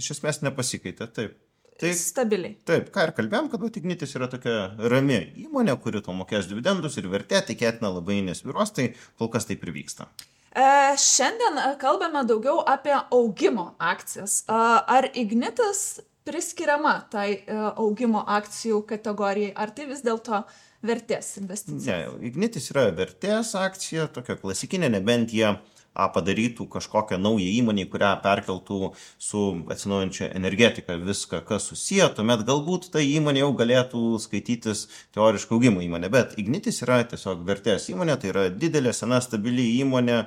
Iš 0.00 0.14
esmės 0.16 0.40
nepasikeitė, 0.46 1.10
taip. 1.12 1.38
Tai, 1.80 1.92
stabiliai. 1.96 2.58
Taip, 2.68 2.90
ką 2.92 3.06
ir 3.06 3.12
kalbėjom, 3.16 3.48
kad 3.52 3.78
Ignitis 3.80 4.12
yra 4.18 4.28
tokia 4.28 4.56
rami 4.92 5.20
įmonė, 5.46 5.78
kuri 5.80 6.02
to 6.04 6.12
mokės 6.16 6.50
dividendus 6.50 6.98
ir 7.00 7.08
vertė 7.08 7.40
tikėtina 7.48 7.88
labai 7.94 8.18
nesviros, 8.26 8.74
tai 8.76 8.90
kol 9.20 9.30
kas 9.32 9.48
taip 9.48 9.64
ir 9.64 9.72
vyksta. 9.78 10.10
E, 10.50 10.66
šiandien 11.00 11.56
e, 11.62 11.66
kalbame 11.80 12.24
daugiau 12.28 12.60
apie 12.68 12.96
augimo 12.98 13.70
akcijas. 13.78 14.42
E, 14.44 14.60
ar 14.96 15.08
Ignitis 15.14 16.02
priskiriama 16.28 16.96
tai 17.12 17.28
e, 17.38 17.58
augimo 17.70 18.26
akcijų 18.28 18.82
kategorijai, 18.90 19.54
ar 19.56 19.72
tai 19.72 19.88
vis 19.88 20.02
dėlto 20.04 20.42
vertės 20.86 21.36
investicija? 21.40 22.00
Ne, 22.02 22.28
Ignitis 22.28 22.68
yra 22.74 22.88
vertės 22.96 23.54
akcija, 23.58 24.10
tokia 24.12 24.36
klasikinė, 24.42 24.90
nebent 24.98 25.32
jie 25.32 25.54
padarytų 25.94 26.66
kažkokią 26.70 27.18
naują 27.18 27.50
įmonę, 27.60 27.86
kurią 27.90 28.12
perkeltų 28.22 28.92
su 29.18 29.42
atsinaujančia 29.70 30.30
energetika 30.38 30.96
viską, 30.96 31.42
kas 31.48 31.66
susiję, 31.70 32.08
tuomet 32.14 32.44
galbūt 32.46 32.90
ta 32.94 33.02
įmonė 33.02 33.44
jau 33.44 33.50
galėtų 33.58 34.04
skaitytis 34.22 34.86
teoriškai 35.16 35.56
augimo 35.58 35.82
įmonė. 35.84 36.12
Bet 36.12 36.38
Ignitis 36.38 36.82
yra 36.86 37.02
tiesiog 37.10 37.44
vertės 37.48 37.90
įmonė, 37.90 38.16
tai 38.20 38.32
yra 38.32 38.48
didelė, 38.54 38.94
sena, 38.96 39.20
stabili 39.24 39.66
įmonė, 39.82 40.24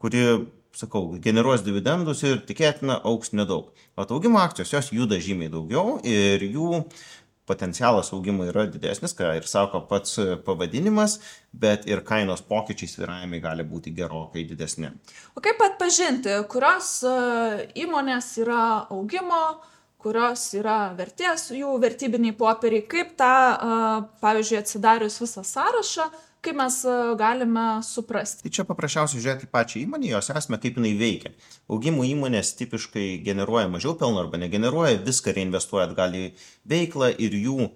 kuri 0.00 0.24
sakau, 0.76 1.18
generuos 1.22 1.64
dividendus 1.66 2.22
ir 2.24 2.40
tikėtina 2.46 3.00
auks 3.04 3.34
nedaug. 3.34 3.72
O 3.98 4.06
augimo 4.06 4.38
akcijos 4.40 4.72
jos 4.72 4.92
juda 4.94 5.18
žymiai 5.20 5.50
daugiau 5.52 5.98
ir 6.06 6.44
jų 6.46 6.84
potencialas 7.50 8.12
augimo 8.14 8.46
yra 8.46 8.68
didesnis, 8.70 9.14
ką 9.18 9.34
ir 9.40 9.48
sako 9.50 9.82
pats 9.90 10.16
pavadinimas, 10.46 11.18
bet 11.52 11.88
ir 11.90 12.04
kainos 12.06 12.44
pokyčiai 12.46 12.92
sviravimai 12.94 13.42
gali 13.42 13.66
būti 13.66 13.92
gerokai 13.96 14.46
didesni. 14.46 14.92
O 15.34 15.42
kaip 15.44 15.60
atpažinti, 15.66 16.36
kurios 16.50 17.00
e, 17.02 17.16
įmonės 17.82 18.30
yra 18.44 18.62
augimo, 18.94 19.42
kurios 20.00 20.46
yra 20.56 20.94
vertės, 20.96 21.50
jų 21.54 21.74
vertybiniai 21.82 22.36
popieriai, 22.38 22.86
kaip 22.88 23.14
tą, 23.20 23.34
e, 23.52 23.78
pavyzdžiui, 24.22 24.60
atsidarius 24.62 25.20
visą 25.22 25.44
sąrašą, 25.46 26.08
kaip 26.44 26.56
mes 26.56 26.78
e, 26.84 26.94
galime 27.20 27.66
suprasti? 27.86 28.44
Tai 28.46 28.54
čia 28.56 28.64
paprasčiausiai 28.68 29.22
žiūrėti 29.22 29.50
pačią 29.52 29.82
įmonę, 29.84 30.10
jos 30.14 30.32
esmę, 30.34 30.60
kaip 30.62 30.80
jinai 30.80 30.94
veikia. 31.00 31.34
Augimų 31.72 32.06
įmonės 32.14 32.54
tipiškai 32.60 33.06
generuoja 33.26 33.68
mažiau 33.72 33.96
pelno 34.00 34.24
arba 34.24 34.40
negeneruoja, 34.40 35.02
viską 35.06 35.36
reinvestuoja 35.36 35.90
atgal 35.90 36.16
į 36.16 36.24
veiklą 36.70 37.12
ir 37.18 37.36
jų 37.36 37.70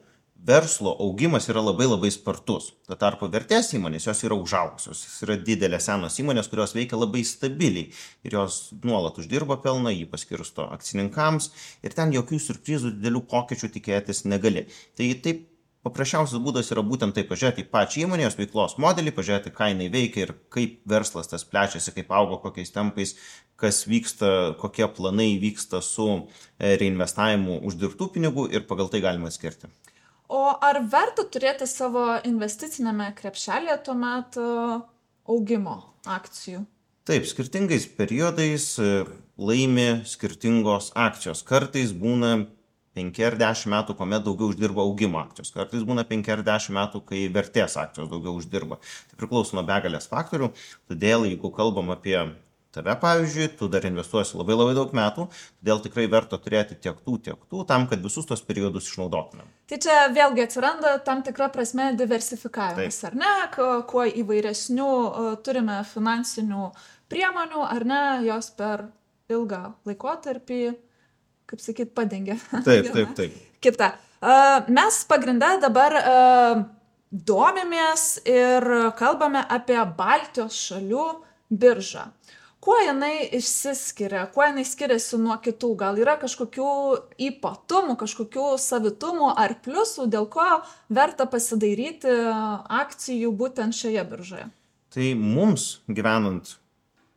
verslo 0.44 0.92
augimas 1.00 1.48
yra 1.48 1.62
labai 1.64 1.86
labai 1.88 2.10
spartus. 2.12 2.72
Tuo 2.84 2.96
tarpu 3.00 3.30
vertės 3.32 3.70
įmonės 3.76 4.08
jos 4.10 4.20
yra 4.26 4.36
užaugusios, 4.36 5.00
jos 5.06 5.22
yra 5.24 5.38
didelės 5.40 5.88
senos 5.88 6.18
įmonės, 6.20 6.50
kurios 6.52 6.76
veikia 6.76 7.00
labai 7.00 7.24
stabiliai 7.24 7.88
ir 8.24 8.36
jos 8.36 8.58
nuolat 8.84 9.18
uždirba 9.22 9.56
pelną, 9.64 9.92
jį 9.94 10.04
paskirsto 10.12 10.68
akcininkams 10.74 11.48
ir 11.86 11.96
ten 11.96 12.12
jokių 12.12 12.42
surprizų, 12.44 12.92
didelių 12.98 13.24
pokyčių 13.32 13.72
tikėtis 13.78 14.24
negali. 14.28 14.66
Tai 14.98 15.08
taip 15.24 15.48
paprasčiausias 15.84 16.40
būdas 16.42 16.70
yra 16.72 16.82
būtent 16.86 17.14
tai 17.16 17.24
pažiūrėti 17.28 17.64
į 17.64 17.70
pačią 17.72 18.04
įmonę, 18.04 18.24
jos 18.26 18.38
veiklos 18.38 18.76
modelį, 18.80 19.12
pažiūrėti, 19.16 19.52
ką 19.54 19.70
jinai 19.72 19.90
veikia 19.92 20.24
ir 20.24 20.34
kaip 20.54 20.80
verslas 20.88 21.30
tas 21.30 21.44
plečiasi, 21.44 21.92
kaip 21.96 22.12
augo, 22.16 22.40
kokiais 22.42 22.72
tempais, 22.74 23.14
kas 23.60 23.84
vyksta, 23.88 24.54
kokie 24.60 24.88
planai 24.96 25.34
vyksta 25.42 25.82
su 25.84 26.08
e, 26.14 26.74
reinvestavimu 26.80 27.60
uždirbtų 27.68 28.10
pinigų 28.16 28.48
ir 28.56 28.66
pagal 28.68 28.90
tai 28.92 29.04
galima 29.04 29.30
atskirti. 29.30 29.70
O 30.32 30.46
ar 30.64 30.80
verta 30.90 31.26
turėti 31.28 31.68
savo 31.68 32.14
investicinėme 32.24 33.10
krepšelėje 33.18 33.80
tuomet 33.86 34.40
e, 34.40 34.46
augimo 35.30 35.76
akcijų? 36.08 36.64
Taip, 37.04 37.26
skirtingais 37.28 37.84
periodais 37.98 38.70
e, 38.80 39.04
laimi 39.36 40.00
skirtingos 40.08 40.94
akcijos. 40.96 41.44
Kartais 41.44 41.92
būna 41.92 42.46
5 42.94 43.20
ar 43.26 43.36
10 43.40 43.70
metų, 43.74 43.96
kuomet 43.98 44.24
daugiau 44.26 44.52
uždirba 44.52 44.84
augimo 44.84 45.20
akcijos. 45.22 45.52
Kartais 45.54 45.84
būna 45.86 46.06
5 46.08 46.32
ar 46.34 46.44
10 46.46 46.76
metų, 46.78 47.02
kai 47.08 47.26
vertės 47.34 47.78
akcijos 47.80 48.10
daugiau 48.12 48.38
uždirba. 48.38 48.78
Tai 49.10 49.20
priklauso 49.20 49.58
nuo 49.58 49.66
begalės 49.66 50.06
faktorių. 50.10 50.52
Todėl, 50.90 51.26
jeigu 51.30 51.50
kalbam 51.54 51.90
apie 51.94 52.18
tave, 52.74 52.94
pavyzdžiui, 53.00 53.48
tu 53.58 53.68
dar 53.70 53.84
investuosi 53.86 54.38
labai 54.38 54.56
labai 54.56 54.74
daug 54.76 54.94
metų, 54.96 55.26
todėl 55.60 55.82
tikrai 55.84 56.06
verta 56.10 56.38
turėti 56.42 56.78
tiek 56.86 56.98
tų, 57.06 57.18
tiek 57.28 57.44
tų, 57.50 57.62
tam, 57.68 57.86
kad 57.90 58.02
visus 58.02 58.26
tos 58.26 58.42
periodus 58.46 58.88
išnaudotumėm. 58.90 59.50
Tai 59.70 59.78
čia 59.84 59.98
vėlgi 60.14 60.44
atsiranda 60.46 60.96
tam 61.06 61.22
tikra 61.26 61.50
prasme 61.54 61.92
diversifikavimas, 61.98 62.98
Taip. 63.00 63.12
ar 63.12 63.20
ne, 63.20 63.34
kuo 63.90 64.06
įvairesnių 64.10 64.90
turime 65.46 65.78
finansinių 65.92 66.72
priemonių, 67.12 67.62
ar 67.68 67.86
ne, 67.86 68.02
jos 68.26 68.50
per 68.58 68.88
ilgą 69.30 69.62
laikotarpį 69.88 70.62
kaip 71.50 71.60
sakyt, 71.62 71.92
padengia. 71.96 72.38
Taip, 72.66 72.90
taip, 72.92 73.14
taip. 73.18 73.36
Kita. 73.64 73.94
Mes 74.72 75.02
pagrindą 75.08 75.54
dabar 75.60 75.98
domimės 77.10 78.18
ir 78.26 78.64
kalbame 78.98 79.44
apie 79.52 79.78
Baltijos 79.98 80.56
šalių 80.68 81.08
biržą. 81.50 82.08
kuo 82.64 82.78
jinai 82.80 83.28
išsiskiria, 83.36 84.24
kuo 84.32 84.44
jinai 84.46 84.64
skiriasi 84.64 85.18
nuo 85.20 85.36
kitų, 85.44 85.74
gal 85.82 85.98
yra 86.00 86.16
kažkokių 86.20 86.68
ypatumų, 87.28 87.98
kažkokių 88.00 88.46
savitumų 88.60 89.34
ar 89.36 89.58
pliusų, 89.64 90.08
dėl 90.08 90.28
ko 90.32 90.46
verta 90.88 91.26
pasidairyti 91.28 92.14
akcijų 92.80 93.34
būtent 93.36 93.76
šioje 93.76 94.04
biržoje. 94.08 94.48
Tai 94.94 95.10
mums 95.20 95.66
gyvenant 95.90 96.56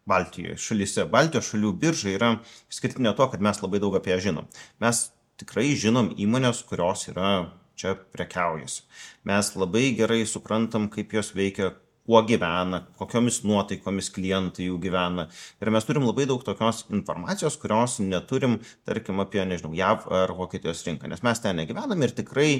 Baltijoje 0.07 0.57
šalyse, 0.63 1.05
Baltijos 1.11 1.51
šalių 1.51 1.73
birža 1.81 2.13
yra 2.13 2.33
išskirtinė 2.71 3.15
to, 3.17 3.27
kad 3.31 3.43
mes 3.43 3.61
labai 3.63 3.81
daug 3.83 3.97
apie 3.99 4.15
ją 4.15 4.21
žinom. 4.29 4.47
Mes 4.83 5.07
tikrai 5.41 5.69
žinom 5.77 6.13
įmonės, 6.17 6.63
kurios 6.69 7.07
yra 7.11 7.31
čia 7.77 7.93
prekiaujasi. 8.15 8.85
Mes 9.27 9.51
labai 9.59 9.91
gerai 9.97 10.23
suprantam, 10.25 10.87
kaip 10.93 11.13
jos 11.13 11.33
veikia, 11.37 11.75
kuo 12.07 12.21
gyvena, 12.23 12.85
kokiomis 12.95 13.41
nuotaikomis 13.43 14.07
klientai 14.15 14.69
jų 14.69 14.77
gyvena. 14.79 15.27
Ir 15.59 15.71
mes 15.75 15.87
turim 15.87 16.05
labai 16.07 16.23
daug 16.29 16.43
tokios 16.47 16.85
informacijos, 16.87 17.57
kurios 17.59 17.97
neturim, 17.99 18.61
tarkim, 18.87 19.19
apie, 19.19 19.41
nežinau, 19.43 19.73
JAV 19.75 20.07
ar 20.15 20.31
Vokietijos 20.37 20.85
rinką, 20.87 21.11
nes 21.11 21.23
mes 21.27 21.43
ten 21.43 21.59
negyvenam 21.59 22.07
ir 22.07 22.15
tikrai 22.15 22.51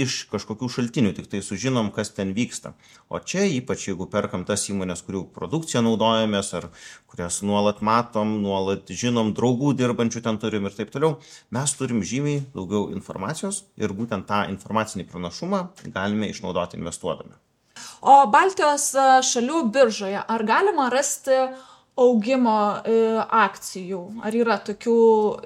iš 0.00 0.24
kažkokių 0.32 0.68
šaltinių 0.76 1.12
tik 1.14 1.28
tai 1.30 1.40
sužinom, 1.44 1.90
kas 1.94 2.10
ten 2.16 2.32
vyksta. 2.34 2.74
O 3.08 3.20
čia 3.20 3.44
ypač 3.46 3.88
jeigu 3.88 4.08
perkam 4.10 4.44
tas 4.48 4.66
įmonės, 4.70 5.04
kurių 5.06 5.24
produkciją 5.34 5.84
naudojamės 5.86 6.50
ar 6.58 6.68
kurias 7.10 7.40
nuolat 7.46 7.82
matom, 7.84 8.36
nuolat 8.42 8.90
žinom, 8.90 9.32
draugų 9.36 9.74
dirbančių 9.78 10.24
ten 10.24 10.40
turim 10.42 10.66
ir 10.66 10.74
taip 10.74 10.90
toliau, 10.94 11.18
mes 11.54 11.76
turim 11.78 12.02
žymiai 12.02 12.42
daugiau 12.56 12.88
informacijos 12.94 13.64
ir 13.78 13.94
būtent 13.94 14.26
tą 14.30 14.44
informacinį 14.50 15.06
pranašumą 15.12 15.68
galime 15.94 16.30
išnaudoti 16.32 16.80
investuodami. 16.80 17.38
O 18.04 18.26
Baltijos 18.30 18.90
e, 18.94 19.06
šalių 19.26 19.64
biržoje 19.74 20.20
ar 20.20 20.44
galima 20.46 20.90
rasti 20.92 21.38
augimo 22.00 22.58
e, 22.82 22.98
akcijų? 23.22 24.02
Ar 24.26 24.36
yra 24.36 24.58
tokių 24.66 24.98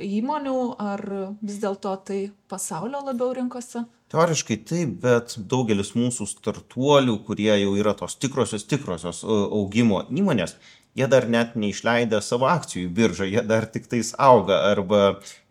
įmonių, 0.05 0.59
ar 0.81 1.05
vis 1.43 1.61
dėlto 1.63 1.95
tai 2.09 2.21
pasaulio 2.51 3.03
labiau 3.05 3.35
rinkose? 3.37 3.85
Teoriškai 4.09 4.57
taip, 4.65 4.95
bet 5.03 5.35
daugelis 5.51 5.93
mūsų 5.93 6.25
startuolių, 6.31 7.19
kurie 7.27 7.53
jau 7.53 7.75
yra 7.77 7.93
tos 7.97 8.17
tikrosios, 8.17 8.65
tikrosios 8.69 9.21
e, 9.25 9.29
augimo 9.29 10.07
įmonės, 10.09 10.57
jie 10.99 11.07
dar 11.13 11.29
net 11.31 11.55
neišleidę 11.61 12.21
savo 12.25 12.49
akcijų 12.51 12.89
biržą, 12.97 13.29
jie 13.29 13.45
dar 13.47 13.69
tik 13.71 13.87
tais 13.91 14.15
auga 14.19 14.63
arba 14.71 15.03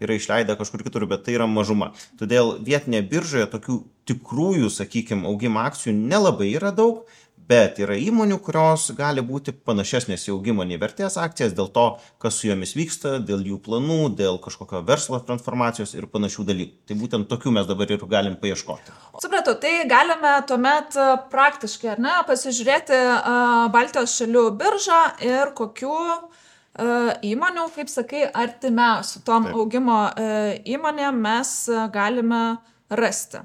yra 0.01 0.17
išleidę 0.17 0.57
kažkur 0.59 0.83
kitur, 0.83 1.05
bet 1.07 1.23
tai 1.27 1.37
yra 1.37 1.47
mažuma. 1.47 1.93
Todėl 2.19 2.57
vietinėje 2.65 3.05
biržoje 3.11 3.47
tokių 3.53 3.77
tikrųjų, 4.09 4.71
sakykime, 4.73 5.27
augimo 5.29 5.61
akcijų 5.63 5.93
nelabai 5.95 6.49
yra 6.55 6.73
daug, 6.75 7.05
bet 7.47 7.79
yra 7.81 7.95
įmonių, 7.99 8.37
kurios 8.43 8.89
gali 8.97 9.23
būti 9.25 9.53
panašesnės 9.67 10.27
į 10.27 10.33
augimo 10.35 10.65
nei 10.67 10.79
vertės 10.81 11.17
akcijas 11.21 11.55
dėl 11.57 11.69
to, 11.73 11.85
kas 12.21 12.39
su 12.39 12.49
jomis 12.49 12.75
vyksta, 12.77 13.17
dėl 13.23 13.45
jų 13.47 13.59
planų, 13.65 13.99
dėl 14.19 14.39
kažkokio 14.43 14.83
verslo 14.87 15.19
transformacijos 15.23 15.95
ir 15.95 16.09
panašių 16.11 16.47
dalykų. 16.51 16.77
Tai 16.87 16.99
būtent 17.01 17.29
tokių 17.31 17.55
mes 17.57 17.69
dabar 17.69 17.93
ir 17.93 18.03
galim 18.11 18.37
paieškoti. 18.41 18.95
Supratau, 19.23 19.55
tai 19.61 19.73
galime 19.89 20.33
tuomet 20.47 20.97
e, 20.99 21.07
praktiškai, 21.31 21.93
ar 21.95 22.03
ne, 22.03 22.15
pasižiūrėti 22.27 22.97
uh, 22.97 23.67
Baltijos 23.73 24.13
šalių 24.19 24.43
biržą 24.59 25.01
ir 25.25 25.53
kokių 25.57 25.95
uh, 25.97 26.47
įmonių, 27.25 27.67
kaip 27.75 27.89
sakai, 27.89 28.25
artimiausių 28.29 29.23
tom 29.25 29.47
Taip. 29.49 29.57
augimo 29.57 29.99
įmonėm 30.67 31.21
mes 31.23 31.53
galime 31.93 32.41
rasti. 32.89 33.41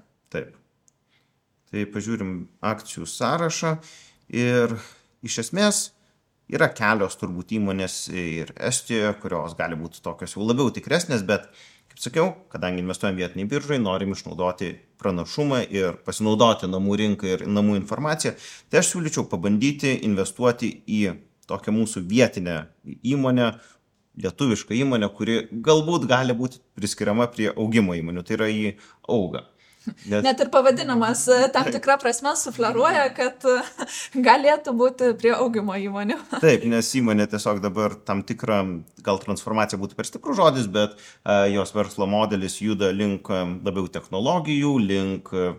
Tai 1.73 1.87
pažiūrim 1.89 2.33
akcijų 2.69 3.07
sąrašą 3.09 3.77
ir 4.37 4.75
iš 5.25 5.39
esmės 5.47 5.87
yra 6.53 6.69
kelios 6.77 7.17
turbūt 7.17 7.55
įmonės 7.57 7.95
ir 8.13 8.53
Estijoje, 8.61 9.15
kurios 9.23 9.57
gali 9.57 9.79
būti 9.81 10.03
tokios 10.05 10.37
jau 10.37 10.45
labiau 10.45 10.73
tikresnės, 10.75 11.25
bet, 11.25 11.47
kaip 11.89 12.03
sakiau, 12.03 12.27
kadangi 12.53 12.85
investuojam 12.85 13.17
vietiniai 13.17 13.49
biržai, 13.49 13.81
norim 13.81 14.13
išnaudoti 14.13 14.73
pranašumą 15.01 15.63
ir 15.73 15.97
pasinaudoti 16.05 16.69
namų 16.69 16.99
rinką 17.01 17.31
ir 17.31 17.47
namų 17.49 17.79
informaciją, 17.81 18.35
tai 18.69 18.83
aš 18.83 18.93
siūlyčiau 18.93 19.25
pabandyti 19.33 19.95
investuoti 20.05 20.75
į 20.85 21.03
tokią 21.49 21.75
mūsų 21.79 22.05
vietinę 22.09 22.59
įmonę, 23.15 23.55
lietuvišką 24.21 24.77
įmonę, 24.77 25.09
kuri 25.17 25.39
galbūt 25.65 26.05
gali 26.11 26.37
būti 26.37 26.61
priskiriama 26.77 27.31
prie 27.33 27.49
augimo 27.55 27.97
įmonių, 27.97 28.25
tai 28.29 28.37
yra 28.37 28.53
į 28.53 28.75
augą. 29.09 29.47
Net... 30.07 30.23
Net 30.25 30.41
ir 30.43 30.51
pavadinimas 30.53 31.25
e, 31.31 31.39
tam 31.55 31.67
tikrą 31.73 31.97
prasme 32.03 32.33
sufleruoja, 32.39 33.09
kad 33.17 33.45
e, 33.49 33.57
galėtų 34.29 34.75
būti 34.79 35.11
prie 35.19 35.33
augimo 35.35 35.75
įmonių. 35.79 36.19
Taip, 36.45 36.67
nes 36.71 36.91
įmonė 36.99 37.27
tiesiog 37.33 37.63
dabar 37.65 37.97
tam 38.07 38.23
tikrą, 38.27 38.61
gal 39.03 39.21
transformacija 39.23 39.81
būtų 39.83 39.99
per 39.99 40.09
stiprus 40.09 40.39
žodis, 40.39 40.69
bet 40.71 40.95
uh, 40.95 41.49
jos 41.51 41.75
verslo 41.75 42.07
modelis 42.11 42.61
juda 42.63 42.93
link 42.95 43.31
labiau 43.33 43.89
technologijų, 43.91 44.77
link 44.83 45.33
uh, 45.35 45.57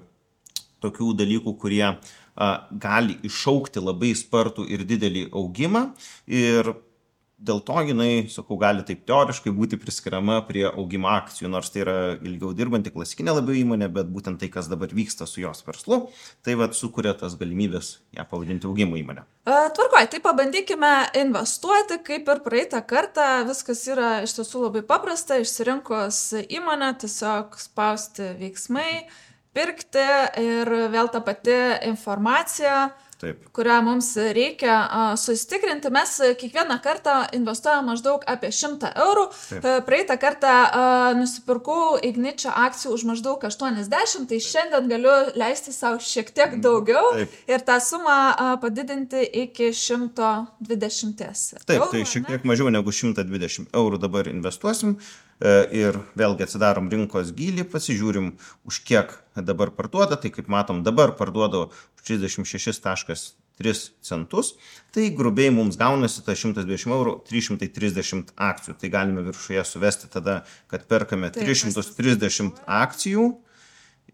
tokių 0.83 1.13
dalykų, 1.19 1.55
kurie 1.59 1.85
uh, 1.91 2.55
gali 2.71 3.19
iššaukti 3.27 3.83
labai 3.83 4.13
spartų 4.17 4.67
ir 4.71 4.87
didelį 4.87 5.27
augimą. 5.35 5.89
Ir 6.31 6.73
dėl 7.43 7.59
to 7.65 7.81
jinai, 7.83 8.25
sakau, 8.31 8.57
gali 8.61 8.83
taip 8.87 9.03
teoriškai 9.09 9.51
būti 9.55 9.79
priskiriama 9.81 10.39
prie 10.47 10.63
augimo 10.69 11.09
akcijų, 11.11 11.51
nors 11.51 11.71
tai 11.73 11.83
yra 11.83 11.95
ilgiau 12.15 12.53
dirbanti 12.55 12.93
klasikinė 12.93 13.35
labiau 13.37 13.57
įmonė, 13.59 13.89
bet 13.93 14.09
būtent 14.13 14.39
tai, 14.41 14.49
kas 14.53 14.69
dabar 14.71 14.93
vyksta 14.95 15.27
su 15.29 15.43
jos 15.43 15.63
verslu, 15.67 15.99
tai 16.45 16.55
vad 16.59 16.77
sukuria 16.77 17.13
tas 17.19 17.35
galimybės 17.39 17.97
ją 18.15 18.25
pavadinti 18.29 18.69
augimo 18.69 18.99
įmonę. 18.99 19.25
Tvarkoj, 19.43 20.07
tai 20.13 20.21
pabandykime 20.23 20.93
investuoti, 21.19 21.99
kaip 22.07 22.31
ir 22.31 22.43
praeitą 22.45 22.83
kartą, 22.87 23.27
viskas 23.49 23.83
yra 23.91 24.13
iš 24.23 24.37
tiesų 24.39 24.67
labai 24.67 24.85
paprasta, 24.87 25.41
išsirinkus 25.43 26.23
įmonę, 26.47 26.93
tiesiog 27.03 27.59
spausti 27.59 28.33
veiksmai, 28.39 29.03
pirkti 29.53 30.05
ir 30.41 30.71
vėl 30.93 31.11
ta 31.13 31.21
pati 31.25 31.59
informacija 31.89 32.93
Taip. 33.23 33.49
kurią 33.55 33.79
mums 33.85 34.09
reikia 34.35 34.75
susitikrinti. 35.19 35.91
Mes 35.93 36.15
kiekvieną 36.39 36.79
kartą 36.83 37.15
investuojame 37.37 37.93
maždaug 37.93 38.23
apie 38.27 38.51
100 38.51 38.91
eurų. 39.05 39.25
Taip. 39.49 39.67
Praeitą 39.87 40.17
kartą 40.19 40.53
nusipirkau 41.19 41.97
Igničio 42.03 42.51
akcijų 42.51 42.93
už 42.97 43.05
maždaug 43.11 43.43
80, 43.47 44.27
tai 44.29 44.39
šiandien 44.43 44.89
galiu 44.91 45.15
leisti 45.39 45.73
savo 45.75 46.01
šiek 46.03 46.31
tiek 46.35 46.55
mm, 46.55 46.63
daugiau 46.63 47.13
Taip. 47.17 47.35
ir 47.47 47.65
tą 47.67 47.79
sumą 47.83 48.17
padidinti 48.61 49.23
iki 49.43 49.71
120. 49.73 51.23
Taip, 51.63 51.77
eurų, 51.77 51.91
tai 51.91 52.05
šiek 52.09 52.27
tiek 52.29 52.47
mažiau 52.47 52.71
negu 52.73 52.91
120 52.91 53.71
eurų 53.73 54.01
dabar 54.03 54.29
investuosim. 54.31 54.97
Ir 55.43 55.97
vėlgi 56.15 56.45
atsidarom 56.45 56.85
rinkos 56.87 57.33
gilį, 57.35 57.65
pasižiūrim, 57.67 58.29
už 58.63 58.77
kiek 58.87 59.09
dabar 59.35 59.73
parduoda. 59.75 60.15
Tai 60.15 60.31
kaip 60.31 60.47
matom, 60.47 60.83
dabar 60.87 61.11
parduoda 61.19 61.65
36,3 61.99 63.81
centus, 64.07 64.53
tai 64.95 65.09
grubiai 65.11 65.51
mums 65.51 65.75
gaunasi 65.79 66.23
ta 66.23 66.35
120 66.39 66.95
eurų 66.95 67.17
330 67.27 68.31
akcijų. 68.39 68.77
Tai 68.79 68.91
galime 68.93 69.25
viršuje 69.27 69.65
suvesti 69.67 70.07
tada, 70.13 70.43
kad 70.71 70.87
perkame 70.87 71.27
330 71.35 72.63
akcijų 72.63 73.27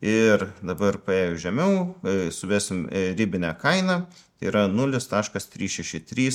ir 0.01 0.47
dabar 0.63 0.97
paėjus 1.03 1.43
žemiau 1.43 1.93
e, 2.01 2.31
suvesim 2.33 2.87
e, 2.87 3.11
ribinę 3.19 3.51
kainą, 3.59 4.01
tai 4.39 4.49
yra 4.51 4.65
0,363 4.71 6.29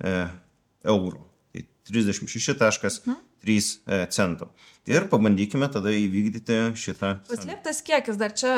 e, 0.00 0.16
eurų. 0.88 1.22
Tai 1.84 1.92
36,3 1.92 3.64
centų. 4.16 4.46
Ir 4.88 5.04
pabandykime 5.12 5.68
tada 5.72 5.92
įvykdyti 5.92 6.56
šitą. 6.80 7.18
Paslėptas 7.28 7.82
kiekis 7.84 8.16
dar 8.20 8.32
čia 8.32 8.54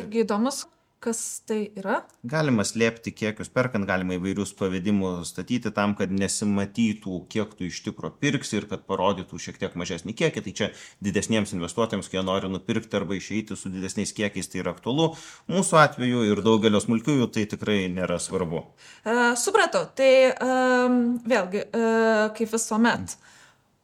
irgi 0.00 0.24
įdomus, 0.24 0.64
kas 1.04 1.20
tai 1.48 1.58
yra? 1.76 1.98
Galima 2.26 2.64
slėpti 2.66 3.12
kiekius 3.14 3.50
perkant, 3.52 3.86
galima 3.88 4.16
įvairius 4.16 4.54
pavedimus 4.56 5.34
statyti 5.34 5.72
tam, 5.76 5.92
kad 5.98 6.12
nesimatytų, 6.14 7.18
kiek 7.32 7.52
tu 7.58 7.68
iš 7.68 7.82
tikro 7.84 8.10
pirksi 8.22 8.58
ir 8.60 8.68
kad 8.70 8.86
parodytų 8.88 9.40
šiek 9.46 9.60
tiek 9.60 9.76
mažesnį 9.80 10.16
kiekį. 10.16 10.44
Tai 10.46 10.54
čia 10.60 10.70
didesniems 11.04 11.54
investuotojams, 11.56 12.08
kai 12.08 12.20
jie 12.20 12.24
nori 12.26 12.50
nupirkti 12.52 12.98
arba 13.00 13.18
išeiti 13.18 13.58
su 13.58 13.72
didesniais 13.72 14.14
kiekiais, 14.16 14.48
tai 14.48 14.64
yra 14.64 14.72
aktualu. 14.74 15.12
Mūsų 15.52 15.80
atveju 15.82 16.24
ir 16.30 16.42
daugelio 16.46 16.80
smulkiųjų 16.82 17.30
tai 17.36 17.46
tikrai 17.52 17.84
nėra 17.92 18.18
svarbu. 18.22 18.64
Uh, 19.04 19.34
supratau, 19.40 19.86
tai 19.96 20.12
um, 20.32 21.00
vėlgi, 21.28 21.68
uh, 21.68 22.26
kaip 22.36 22.52
visuomet. 22.56 23.16
Mm 23.18 23.30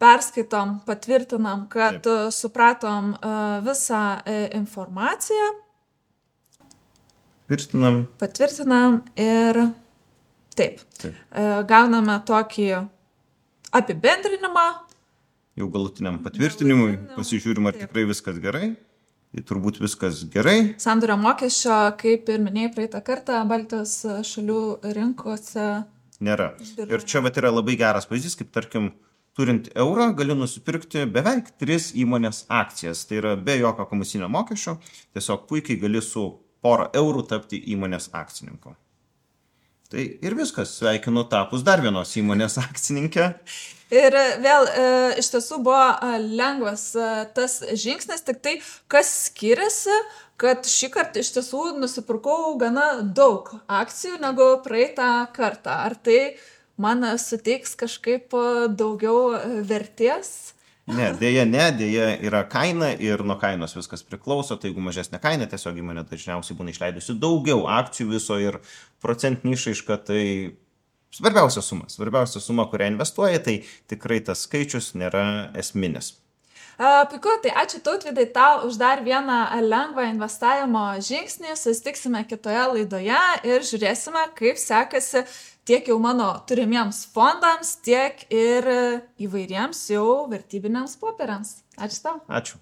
perskaitom, 0.01 0.79
patvirtinam, 0.87 1.67
kad 1.69 2.01
Taip. 2.01 2.33
supratom 2.33 3.11
visą 3.67 4.05
informaciją 4.57 5.51
Patvirtinam. 7.51 8.05
Patvirtinam 8.19 9.01
ir 9.19 9.57
taip. 10.55 10.79
taip. 11.03 11.15
E, 11.35 11.47
gauname 11.67 12.15
tokį 12.23 12.67
apibendrinimą. 13.75 14.67
Jau 15.59 15.67
galutiniam 15.75 16.21
patvirtinimui 16.23 16.93
pasižiūrim, 17.17 17.67
ar 17.67 17.75
taip. 17.75 17.89
tikrai 17.89 18.05
viskas 18.07 18.37
gerai. 18.39 18.69
Tai 19.35 19.43
turbūt 19.49 19.81
viskas 19.83 20.21
gerai. 20.31 20.77
Sandorio 20.79 21.17
mokesčio, 21.19 21.75
kaip 21.99 22.31
ir 22.31 22.39
minėjai 22.45 22.71
praeitą 22.77 23.01
kartą, 23.03 23.41
Baltijos 23.51 23.97
šalių 24.31 24.61
rinkose 24.95 25.67
nėra. 26.23 26.53
Ir 26.87 27.03
čia 27.03 27.23
vat 27.25 27.41
yra 27.43 27.51
labai 27.51 27.75
geras 27.81 28.07
pavyzdys, 28.07 28.37
kaip 28.39 28.53
tarkim, 28.55 28.93
turint 29.35 29.73
eurą 29.75 30.13
gali 30.15 30.39
nusipirkti 30.39 31.03
beveik 31.11 31.51
tris 31.59 31.91
įmonės 31.99 32.45
akcijas. 32.47 33.03
Tai 33.11 33.19
yra 33.19 33.35
be 33.35 33.59
jokio 33.59 33.89
komisinio 33.91 34.31
mokesčio, 34.31 34.77
tiesiog 35.19 35.49
puikiai 35.51 35.83
gali 35.83 36.05
su 36.05 36.29
porą 36.65 36.91
eurų 36.97 37.27
tapti 37.31 37.61
įmonės 37.75 38.11
akcininku. 38.17 38.77
Tai 39.91 40.05
ir 40.23 40.37
viskas, 40.39 40.77
sveikinu 40.79 41.25
tapus 41.31 41.65
dar 41.67 41.83
vienos 41.83 42.13
įmonės 42.21 42.61
akcininkę. 42.63 43.33
Ir 43.91 44.15
vėl 44.39 44.69
e, 44.71 44.83
iš 45.19 45.33
tiesų 45.33 45.59
buvo 45.67 45.83
e, 45.83 46.21
lengvas 46.39 46.85
e, 46.95 47.09
tas 47.35 47.57
žingsnis, 47.75 48.23
tik 48.23 48.39
tai 48.45 48.53
kas 48.93 49.11
skiriasi, 49.27 49.97
kad 50.41 50.65
šį 50.69 50.93
kartą 50.95 51.25
iš 51.25 51.33
tiesų 51.35 51.65
nusipirkau 51.81 52.55
gana 52.61 53.01
daug 53.03 53.51
akcijų 53.67 54.21
negu 54.23 54.47
praeitą 54.65 55.11
kartą. 55.35 55.75
Ar 55.89 55.99
tai 55.99 56.21
man 56.81 57.05
suteiks 57.21 57.77
kažkaip 57.83 58.33
e, 58.33 58.47
daugiau 58.71 59.35
e, 59.37 59.43
vertės? 59.69 60.55
Ne, 60.91 61.11
dėja, 61.21 61.45
ne, 61.49 61.67
dėja 61.77 62.09
yra 62.27 62.43
kaina 62.51 62.91
ir 62.99 63.23
nuo 63.27 63.37
kainos 63.41 63.77
viskas 63.77 64.03
priklauso, 64.07 64.57
tai 64.59 64.71
jeigu 64.71 64.83
mažesnė 64.85 65.21
kaina, 65.23 65.47
tiesiog 65.51 65.79
įmonė 65.83 66.07
dažniausiai 66.11 66.59
būna 66.59 66.75
išleidusi 66.75 67.19
daugiau 67.21 67.69
akcijų 67.71 68.11
viso 68.15 68.39
ir 68.43 68.59
procentinį 69.05 69.57
išaišką, 69.59 70.01
tai 70.09 70.25
Svarbiausia 71.11 71.59
suma, 71.63 71.89
svarbiausia 71.91 72.39
suma, 72.39 72.69
kurią 72.71 72.93
investuoja, 72.93 73.41
tai 73.43 73.57
tikrai 73.91 74.21
tas 74.23 74.45
skaičius 74.47 74.93
nėra 74.95 75.51
esminis. 75.59 76.13
Puiku, 76.81 77.35
tai 77.43 77.51
ačiū 77.61 77.83
tautvidai 77.85 78.25
tau 78.33 78.63
už 78.65 78.79
dar 78.81 79.03
vieną 79.05 79.41
lengvą 79.67 80.07
investavimo 80.15 80.85
žingsnį. 81.05 81.53
Susitiksime 81.59 82.23
kitoje 82.31 82.63
laidoje 82.71 83.19
ir 83.45 83.67
žiūrėsime, 83.69 84.23
kaip 84.39 84.57
sekasi 84.63 85.27
tiek 85.71 85.87
jau 85.87 86.01
mano 86.03 86.33
turimiems 86.51 87.05
fondams, 87.15 87.77
tiek 87.87 88.25
ir 88.35 88.67
įvairiems 89.23 89.85
jau 89.93 90.27
vertybiniams 90.33 90.97
popieriams. 90.99 91.61
Ačiū 91.79 92.01
tau. 92.03 92.17
Ačiū. 92.27 92.59